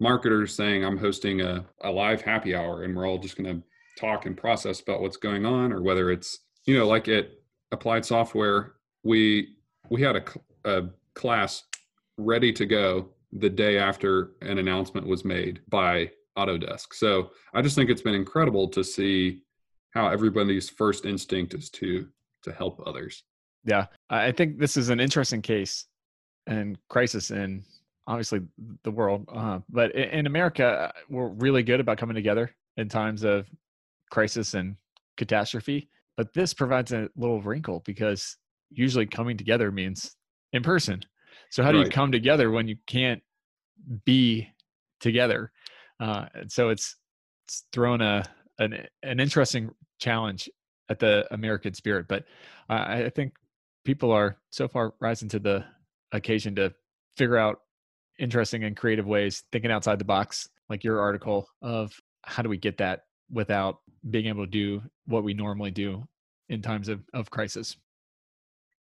marketers 0.00 0.54
saying, 0.54 0.84
I'm 0.84 0.96
hosting 0.96 1.42
a, 1.42 1.66
a 1.82 1.90
live 1.90 2.22
happy 2.22 2.54
hour 2.54 2.84
and 2.84 2.96
we're 2.96 3.06
all 3.06 3.18
just 3.18 3.36
going 3.36 3.54
to 3.54 3.62
talk 4.00 4.24
and 4.24 4.36
process 4.36 4.80
about 4.80 5.02
what's 5.02 5.18
going 5.18 5.44
on, 5.44 5.72
or 5.72 5.82
whether 5.82 6.10
it's, 6.10 6.38
you 6.64 6.78
know, 6.78 6.86
like 6.86 7.08
at 7.08 7.30
Applied 7.72 8.04
Software, 8.04 8.74
we 9.02 9.56
we 9.90 10.02
had 10.02 10.16
a, 10.16 10.24
a 10.64 10.88
class 11.14 11.64
ready 12.16 12.52
to 12.52 12.66
go 12.66 13.10
the 13.32 13.50
day 13.50 13.78
after 13.78 14.32
an 14.42 14.58
announcement 14.58 15.06
was 15.06 15.24
made 15.24 15.60
by 15.68 16.10
Autodesk. 16.38 16.92
So 16.92 17.30
I 17.52 17.62
just 17.62 17.76
think 17.76 17.90
it's 17.90 18.02
been 18.02 18.14
incredible 18.14 18.68
to 18.68 18.82
see 18.82 19.42
how 19.90 20.08
everybody's 20.08 20.70
first 20.70 21.04
instinct 21.04 21.54
is 21.54 21.70
to 21.70 22.08
to 22.42 22.52
help 22.52 22.82
others. 22.86 23.22
Yeah, 23.64 23.86
I 24.10 24.32
think 24.32 24.58
this 24.58 24.76
is 24.76 24.90
an 24.90 25.00
interesting 25.00 25.40
case 25.40 25.86
and 26.46 26.76
crisis 26.88 27.30
in 27.30 27.64
obviously 28.06 28.40
the 28.82 28.90
world, 28.90 29.26
uh, 29.34 29.60
but 29.70 29.94
in 29.94 30.26
America, 30.26 30.92
we're 31.08 31.28
really 31.28 31.62
good 31.62 31.80
about 31.80 31.96
coming 31.96 32.14
together 32.14 32.54
in 32.76 32.88
times 32.88 33.24
of 33.24 33.46
crisis 34.10 34.52
and 34.52 34.76
catastrophe. 35.16 35.88
But 36.16 36.32
this 36.34 36.54
provides 36.54 36.92
a 36.92 37.08
little 37.16 37.42
wrinkle 37.42 37.82
because 37.84 38.36
usually 38.70 39.06
coming 39.06 39.36
together 39.36 39.70
means 39.70 40.16
in 40.52 40.62
person. 40.62 41.02
So 41.50 41.62
how 41.62 41.72
do 41.72 41.78
right. 41.78 41.86
you 41.86 41.92
come 41.92 42.12
together 42.12 42.50
when 42.50 42.68
you 42.68 42.76
can't 42.86 43.22
be 44.04 44.48
together? 45.00 45.52
Uh, 46.00 46.26
and 46.34 46.50
so 46.50 46.68
it's 46.68 46.96
it's 47.46 47.64
thrown 47.72 48.00
a 48.00 48.24
an 48.58 48.86
an 49.02 49.20
interesting 49.20 49.70
challenge 49.98 50.48
at 50.88 50.98
the 50.98 51.26
American 51.32 51.74
spirit. 51.74 52.06
But 52.08 52.24
uh, 52.68 52.84
I 52.86 53.10
think 53.14 53.34
people 53.84 54.12
are 54.12 54.38
so 54.50 54.68
far 54.68 54.94
rising 55.00 55.28
to 55.30 55.38
the 55.38 55.64
occasion 56.12 56.54
to 56.56 56.72
figure 57.16 57.36
out 57.36 57.60
interesting 58.18 58.64
and 58.64 58.76
creative 58.76 59.06
ways, 59.06 59.44
thinking 59.52 59.70
outside 59.70 59.98
the 59.98 60.04
box, 60.04 60.48
like 60.68 60.84
your 60.84 61.00
article 61.00 61.48
of 61.62 61.92
how 62.22 62.42
do 62.42 62.48
we 62.48 62.56
get 62.56 62.78
that 62.78 63.02
without 63.30 63.80
being 64.10 64.26
able 64.26 64.44
to 64.44 64.50
do 64.50 64.82
what 65.06 65.24
we 65.24 65.34
normally 65.34 65.70
do 65.70 66.06
in 66.48 66.62
times 66.62 66.88
of, 66.88 67.00
of 67.12 67.30
crisis. 67.30 67.76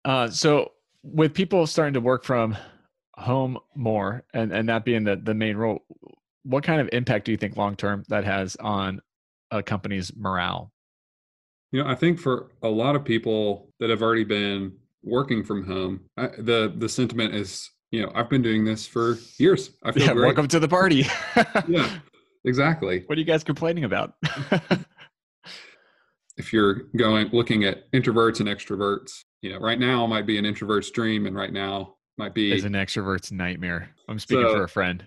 Uh, 0.05 0.29
so 0.29 0.71
with 1.03 1.33
people 1.33 1.65
starting 1.65 1.93
to 1.93 2.01
work 2.01 2.23
from 2.23 2.57
home 3.15 3.57
more 3.75 4.23
and, 4.33 4.51
and 4.51 4.67
that 4.69 4.85
being 4.85 5.03
the, 5.03 5.15
the 5.15 5.33
main 5.33 5.55
role, 5.55 5.83
what 6.43 6.63
kind 6.63 6.81
of 6.81 6.89
impact 6.91 7.25
do 7.25 7.31
you 7.31 7.37
think 7.37 7.55
long 7.55 7.75
term 7.75 8.03
that 8.09 8.23
has 8.23 8.55
on 8.57 9.01
a 9.51 9.63
company's 9.63 10.11
morale? 10.15 10.71
You 11.71 11.83
know, 11.83 11.89
I 11.89 11.95
think 11.95 12.19
for 12.19 12.51
a 12.61 12.69
lot 12.69 12.95
of 12.95 13.03
people 13.03 13.69
that 13.79 13.89
have 13.89 14.01
already 14.01 14.23
been 14.23 14.73
working 15.03 15.43
from 15.43 15.65
home, 15.65 16.01
I, 16.17 16.27
the 16.37 16.73
the 16.77 16.87
sentiment 16.87 17.33
is, 17.33 17.71
you 17.91 18.01
know, 18.01 18.11
I've 18.13 18.29
been 18.29 18.41
doing 18.41 18.63
this 18.63 18.85
for 18.85 19.17
years. 19.39 19.71
I 19.83 19.91
feel 19.91 20.03
yeah, 20.03 20.13
great. 20.13 20.25
welcome 20.25 20.47
to 20.49 20.59
the 20.59 20.67
party. 20.67 21.07
yeah, 21.67 21.89
exactly. 22.45 23.03
What 23.05 23.17
are 23.17 23.21
you 23.21 23.25
guys 23.25 23.43
complaining 23.43 23.83
about? 23.83 24.15
if 26.37 26.51
you're 26.51 26.83
going 26.97 27.29
looking 27.31 27.63
at 27.63 27.91
introverts 27.91 28.39
and 28.39 28.49
extroverts, 28.49 29.23
you 29.41 29.51
know, 29.51 29.59
right 29.59 29.79
now 29.79 30.05
might 30.07 30.25
be 30.25 30.37
an 30.37 30.45
introvert's 30.45 30.91
dream, 30.91 31.25
and 31.25 31.35
right 31.35 31.53
now 31.53 31.95
might 32.17 32.33
be 32.33 32.51
is 32.51 32.65
an 32.65 32.73
extrovert's 32.73 33.31
nightmare. 33.31 33.89
I'm 34.07 34.19
speaking 34.19 34.45
so, 34.47 34.53
for 34.53 34.63
a 34.63 34.69
friend. 34.69 35.05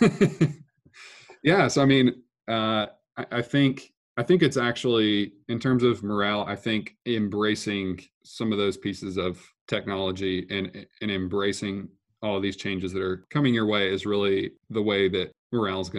yeah, 1.42 1.68
so 1.68 1.82
I 1.82 1.84
mean, 1.84 2.22
uh, 2.48 2.86
I, 3.16 3.26
I 3.32 3.42
think 3.42 3.92
I 4.16 4.22
think 4.22 4.42
it's 4.42 4.56
actually 4.56 5.32
in 5.48 5.58
terms 5.58 5.82
of 5.82 6.02
morale. 6.02 6.44
I 6.46 6.56
think 6.56 6.96
embracing 7.06 8.00
some 8.24 8.52
of 8.52 8.58
those 8.58 8.76
pieces 8.76 9.16
of 9.16 9.40
technology 9.68 10.46
and 10.50 10.86
and 11.00 11.10
embracing 11.10 11.88
all 12.22 12.36
of 12.36 12.42
these 12.42 12.56
changes 12.56 12.92
that 12.92 13.02
are 13.02 13.26
coming 13.30 13.52
your 13.52 13.66
way 13.66 13.92
is 13.92 14.06
really 14.06 14.52
the 14.70 14.82
way 14.82 15.08
that 15.10 15.30
morale 15.52 15.80
is 15.80 15.90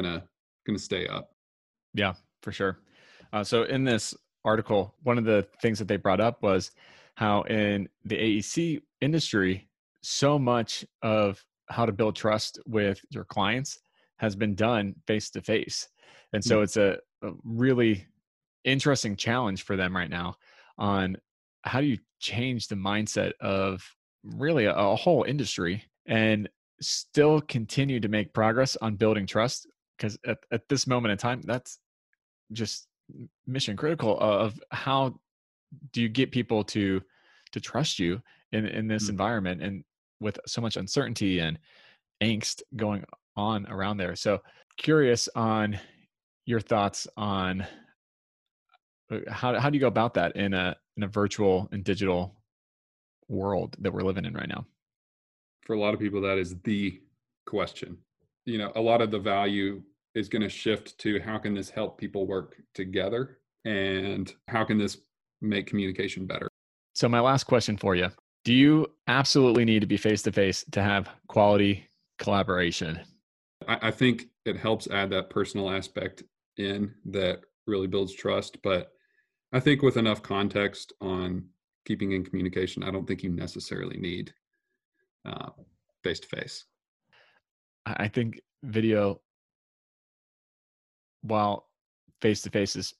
gonna 0.66 0.78
gonna 0.78 0.80
stay 0.80 1.08
up. 1.08 1.32
Yeah, 1.94 2.14
for 2.42 2.52
sure. 2.52 2.80
Uh, 3.34 3.44
so 3.44 3.64
in 3.64 3.84
this 3.84 4.14
article, 4.44 4.96
one 5.04 5.18
of 5.18 5.26
the 5.26 5.48
things 5.62 5.80
that 5.80 5.88
they 5.88 5.98
brought 5.98 6.22
up 6.22 6.42
was 6.44 6.72
how 7.16 7.42
in 7.44 7.88
the 8.04 8.16
AEC 8.16 8.82
industry, 9.02 9.68
so 10.02 10.38
much 10.38 10.86
of 11.02 11.44
how 11.70 11.86
to 11.86 11.92
build 11.92 12.16
trust 12.16 12.60
with 12.68 13.00
your 13.10 13.26
clients 13.26 13.80
has 14.18 14.36
been 14.36 14.56
done 14.56 14.94
face 15.08 15.30
to 15.32 15.42
face. 15.42 15.88
And 16.34 16.44
so 16.44 16.56
mm-hmm. 16.56 16.64
it's 16.64 16.78
a, 16.78 16.98
a, 17.24 17.32
really 17.44 18.06
interesting 18.64 19.16
challenge 19.16 19.64
for 19.64 19.76
them 19.76 19.96
right 19.96 20.10
now 20.10 20.36
on 20.78 21.18
how 21.64 21.82
do 21.82 21.88
you 21.88 21.98
change 22.20 22.68
the 22.68 22.76
mindset 22.76 23.32
of 23.42 23.84
really 24.24 24.66
a, 24.66 24.74
a 24.74 24.96
whole 24.96 25.24
industry 25.24 25.84
and 26.06 26.50
still 26.82 27.42
continue 27.42 28.00
to 28.00 28.08
make 28.08 28.34
progress 28.34 28.76
on 28.82 28.96
building 28.96 29.26
trust 29.26 29.68
because 29.98 30.18
at, 30.26 30.38
at 30.52 30.68
this 30.70 30.88
moment 30.88 31.12
in 31.12 31.18
time 31.18 31.42
that's 31.44 31.80
just 32.52 32.88
mission 33.48 33.76
critical 33.78 34.20
of 34.20 34.60
how 34.72 35.14
do 35.92 36.02
you 36.02 36.10
get 36.10 36.32
people 36.32 36.64
to 36.64 37.02
to 37.52 37.60
trust 37.60 38.00
you 38.00 38.22
in 38.52 38.66
in 38.66 38.88
this 38.88 39.04
mm-hmm. 39.04 39.12
environment 39.12 39.62
and 39.62 39.84
with 40.20 40.40
so 40.48 40.62
much 40.62 40.78
uncertainty 40.78 41.40
and 41.40 41.60
angst 42.24 42.62
going 42.76 43.04
on 43.36 43.68
around 43.68 43.98
there. 43.98 44.16
So 44.16 44.42
curious 44.78 45.28
on 45.36 45.80
your 46.46 46.60
thoughts 46.60 47.08
on 47.18 47.66
uh, 49.12 49.20
how 49.30 49.60
how 49.60 49.70
do 49.70 49.76
you 49.76 49.82
go 49.82 49.88
about 49.88 50.14
that 50.16 50.36
in 50.36 50.54
a 50.54 50.76
in 50.98 51.04
a 51.04 51.08
virtual 51.08 51.68
and 51.72 51.84
digital 51.84 52.36
world 53.28 53.76
that 53.80 53.92
we're 53.92 54.02
living 54.02 54.26
in 54.26 54.34
right 54.34 54.50
now? 54.50 54.66
For 55.66 55.74
a 55.74 55.80
lot 55.80 55.94
of 55.94 56.00
people 56.00 56.22
that 56.22 56.38
is 56.38 56.56
the 56.64 57.02
question 57.46 57.98
you 58.46 58.58
know 58.58 58.72
a 58.76 58.82
lot 58.82 59.02
of 59.02 59.12
the 59.12 59.20
value 59.20 59.82
is 60.14 60.30
going 60.30 60.42
to 60.42 60.50
shift 60.50 60.98
to 61.00 61.20
how 61.20 61.38
can 61.38 61.54
this 61.54 61.70
help 61.70 61.98
people 61.98 62.26
work 62.26 62.56
together 62.74 63.40
and 63.66 64.34
how 64.48 64.64
can 64.64 64.78
this 64.78 64.98
make 65.42 65.68
communication 65.68 66.26
better? 66.26 66.48
So 66.94 67.10
my 67.10 67.20
last 67.20 67.44
question 67.44 67.78
for 67.78 67.96
you 67.96 68.10
do 68.46 68.54
you 68.54 68.88
absolutely 69.08 69.66
need 69.66 69.82
to 69.82 69.88
be 69.88 69.98
face 69.98 70.22
to 70.22 70.32
face 70.32 70.64
to 70.72 70.82
have 70.82 71.10
quality 71.28 71.88
collaboration? 72.20 73.00
I, 73.68 73.88
I 73.88 73.92
think 73.92 74.26
it 74.46 74.56
helps 74.56 74.88
add 74.88 75.10
that 75.10 75.30
personal 75.30 75.72
aspect 75.72 76.24
in 76.58 76.94
that 77.06 77.42
really 77.68 77.88
builds 77.88 78.14
trust 78.14 78.62
but 78.62 78.92
i 79.52 79.60
think 79.60 79.82
with 79.82 79.98
enough 79.98 80.22
context 80.22 80.94
on 81.02 81.44
keeping 81.86 82.14
in 82.14 82.24
communication 82.24 82.84
i 82.84 82.92
don't 82.92 83.06
think 83.06 83.24
you 83.24 83.30
necessarily 83.30 83.98
need 83.98 84.34
face 86.04 86.20
to 86.20 86.28
face 86.28 86.66
i 87.86 88.08
think 88.08 88.40
video 88.64 89.20
while 91.22 91.68
face 92.22 92.42
to 92.42 92.50
face 92.50 92.76
is 92.76 92.94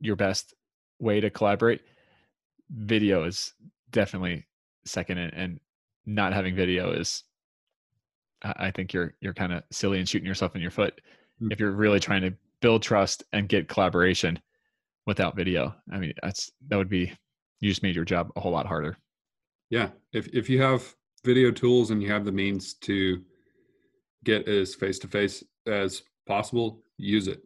your 0.00 0.16
best 0.16 0.54
way 0.98 1.20
to 1.20 1.30
collaborate, 1.30 1.82
video 2.70 3.24
is 3.24 3.52
definitely 3.90 4.46
second 4.84 5.18
and, 5.18 5.32
and 5.34 5.60
not 6.04 6.32
having 6.32 6.54
video 6.54 6.92
is 6.92 7.24
I 8.42 8.70
think 8.70 8.92
you're 8.92 9.14
you're 9.20 9.34
kind 9.34 9.52
of 9.52 9.62
silly 9.72 9.98
and 9.98 10.08
shooting 10.08 10.26
yourself 10.26 10.54
in 10.54 10.62
your 10.62 10.70
foot 10.70 11.00
mm-hmm. 11.40 11.50
if 11.52 11.58
you're 11.58 11.72
really 11.72 12.00
trying 12.00 12.22
to 12.22 12.34
build 12.60 12.82
trust 12.82 13.24
and 13.32 13.48
get 13.48 13.68
collaboration 13.68 14.38
without 15.06 15.36
video. 15.36 15.74
I 15.90 15.98
mean, 15.98 16.12
that's 16.22 16.50
that 16.68 16.76
would 16.76 16.90
be 16.90 17.12
you 17.60 17.70
just 17.70 17.82
made 17.82 17.96
your 17.96 18.04
job 18.04 18.30
a 18.36 18.40
whole 18.40 18.52
lot 18.52 18.66
harder. 18.66 18.98
Yeah, 19.70 19.88
if 20.12 20.28
if 20.34 20.50
you 20.50 20.60
have 20.62 20.94
video 21.24 21.50
tools 21.50 21.90
and 21.90 22.02
you 22.02 22.12
have 22.12 22.24
the 22.24 22.32
means 22.32 22.74
to 22.74 23.24
get 24.24 24.48
as 24.48 24.74
face 24.74 24.98
to 25.00 25.08
face 25.08 25.44
as 25.66 26.02
possible, 26.26 26.82
use 26.96 27.28
it. 27.28 27.42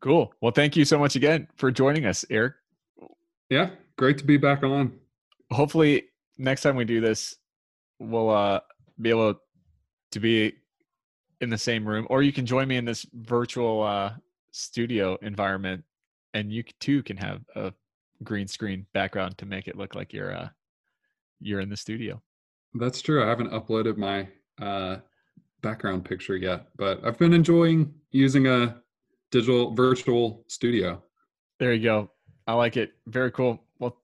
Cool. 0.00 0.32
Well, 0.40 0.52
thank 0.52 0.76
you 0.76 0.84
so 0.84 0.98
much 0.98 1.16
again 1.16 1.48
for 1.56 1.70
joining 1.70 2.06
us, 2.06 2.24
Eric. 2.30 2.54
Yeah, 3.50 3.70
great 3.96 4.18
to 4.18 4.24
be 4.24 4.36
back 4.36 4.62
on. 4.62 4.92
Hopefully, 5.50 6.04
next 6.36 6.62
time 6.62 6.76
we 6.76 6.84
do 6.84 7.00
this, 7.00 7.34
we'll 7.98 8.30
uh, 8.30 8.60
be 9.00 9.10
able 9.10 9.40
to 10.12 10.20
be 10.20 10.52
in 11.40 11.50
the 11.50 11.58
same 11.58 11.86
room, 11.86 12.06
or 12.10 12.22
you 12.22 12.32
can 12.32 12.46
join 12.46 12.68
me 12.68 12.76
in 12.76 12.84
this 12.84 13.06
virtual 13.12 13.82
uh, 13.82 14.12
studio 14.52 15.18
environment, 15.22 15.84
and 16.34 16.52
you 16.52 16.62
too 16.80 17.02
can 17.02 17.16
have 17.16 17.40
a 17.56 17.72
green 18.22 18.46
screen 18.46 18.86
background 18.92 19.38
to 19.38 19.46
make 19.46 19.68
it 19.68 19.76
look 19.76 19.94
like 19.94 20.12
you're 20.12 20.34
uh, 20.34 20.48
you're 21.40 21.60
in 21.60 21.68
the 21.68 21.76
studio. 21.76 22.20
That's 22.74 23.00
true. 23.00 23.24
I 23.24 23.28
haven't 23.28 23.52
uploaded 23.52 23.96
my 23.96 24.28
uh, 24.60 24.98
background 25.62 26.04
picture 26.04 26.36
yet, 26.36 26.66
but 26.76 27.04
I've 27.04 27.18
been 27.18 27.32
enjoying 27.32 27.92
using 28.10 28.46
a 28.46 28.80
digital 29.30 29.74
virtual 29.74 30.44
studio. 30.48 31.02
There 31.58 31.72
you 31.72 31.82
go. 31.82 32.10
I 32.46 32.54
like 32.54 32.76
it. 32.76 32.92
Very 33.06 33.30
cool. 33.30 33.62
Well, 33.78 33.96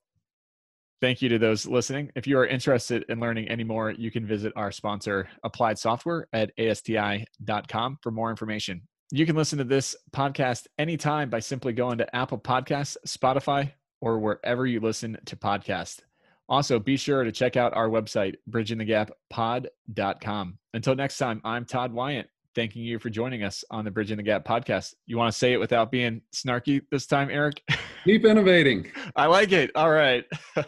thank 1.00 1.22
you 1.22 1.28
to 1.30 1.38
those 1.38 1.66
listening. 1.66 2.10
If 2.14 2.26
you 2.26 2.38
are 2.38 2.46
interested 2.46 3.04
in 3.08 3.20
learning 3.20 3.48
any 3.48 3.64
more, 3.64 3.90
you 3.90 4.10
can 4.10 4.26
visit 4.26 4.52
our 4.56 4.72
sponsor, 4.72 5.28
Applied 5.42 5.78
Software, 5.78 6.26
at 6.32 6.52
asti.com 6.58 7.98
for 8.02 8.10
more 8.10 8.30
information. 8.30 8.82
You 9.10 9.26
can 9.26 9.36
listen 9.36 9.58
to 9.58 9.64
this 9.64 9.94
podcast 10.14 10.66
anytime 10.78 11.30
by 11.30 11.40
simply 11.40 11.72
going 11.72 11.98
to 11.98 12.16
Apple 12.16 12.38
Podcasts, 12.38 12.96
Spotify, 13.06 13.72
or 14.00 14.18
wherever 14.18 14.66
you 14.66 14.80
listen 14.80 15.16
to 15.26 15.36
podcasts. 15.36 16.00
Also, 16.48 16.78
be 16.78 16.96
sure 16.96 17.24
to 17.24 17.32
check 17.32 17.56
out 17.56 17.74
our 17.74 17.88
website, 17.88 18.36
bridgingthegappod.com. 18.50 20.58
Until 20.74 20.94
next 20.94 21.18
time, 21.18 21.40
I'm 21.44 21.64
Todd 21.64 21.92
Wyant, 21.92 22.28
thanking 22.54 22.82
you 22.82 22.98
for 22.98 23.10
joining 23.10 23.42
us 23.42 23.64
on 23.70 23.84
the 23.84 23.90
Bridging 23.90 24.18
the 24.18 24.22
Gap 24.22 24.44
podcast. 24.44 24.94
You 25.06 25.16
want 25.16 25.32
to 25.32 25.38
say 25.38 25.54
it 25.54 25.58
without 25.58 25.90
being 25.90 26.20
snarky 26.34 26.82
this 26.90 27.06
time, 27.06 27.30
Eric? 27.30 27.62
Keep 28.04 28.26
innovating. 28.26 28.90
I 29.16 29.26
like 29.26 29.52
it. 29.52 29.70
All 29.74 29.90
right. 29.90 30.24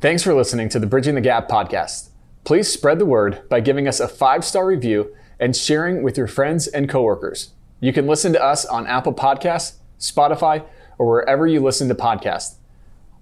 Thanks 0.00 0.22
for 0.22 0.34
listening 0.34 0.68
to 0.70 0.78
the 0.78 0.86
Bridging 0.86 1.14
the 1.14 1.20
Gap 1.20 1.48
podcast. 1.48 2.08
Please 2.44 2.72
spread 2.72 2.98
the 2.98 3.06
word 3.06 3.48
by 3.48 3.60
giving 3.60 3.86
us 3.86 4.00
a 4.00 4.08
five 4.08 4.44
star 4.44 4.66
review 4.66 5.14
and 5.38 5.54
sharing 5.54 6.02
with 6.02 6.16
your 6.16 6.26
friends 6.26 6.66
and 6.66 6.88
coworkers. 6.88 7.52
You 7.80 7.92
can 7.92 8.06
listen 8.06 8.32
to 8.32 8.42
us 8.42 8.64
on 8.64 8.86
Apple 8.86 9.12
Podcasts, 9.12 9.74
Spotify, 9.98 10.64
or 10.98 11.08
wherever 11.08 11.46
you 11.46 11.60
listen 11.60 11.88
to 11.88 11.94
podcasts. 11.94 12.56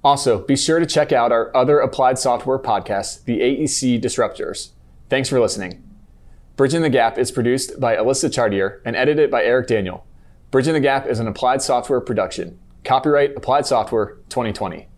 Also, 0.02 0.38
be 0.38 0.56
sure 0.56 0.78
to 0.78 0.86
check 0.86 1.12
out 1.12 1.32
our 1.32 1.54
other 1.54 1.78
applied 1.80 2.18
software 2.18 2.58
podcasts, 2.58 3.22
the 3.24 3.40
AEC 3.40 4.00
Disruptors. 4.00 4.70
Thanks 5.10 5.28
for 5.28 5.38
listening. 5.38 5.82
Bridging 6.56 6.82
the 6.82 6.90
Gap 6.90 7.18
is 7.18 7.30
produced 7.30 7.78
by 7.78 7.96
Alyssa 7.96 8.32
Chartier 8.32 8.80
and 8.84 8.96
edited 8.96 9.30
by 9.30 9.44
Eric 9.44 9.66
Daniel. 9.66 10.06
Bridging 10.50 10.72
the 10.72 10.80
Gap 10.80 11.06
is 11.06 11.18
an 11.18 11.28
applied 11.28 11.62
software 11.62 12.00
production. 12.00 12.58
Copyright 12.82 13.36
Applied 13.36 13.66
Software 13.66 14.16
2020. 14.30 14.88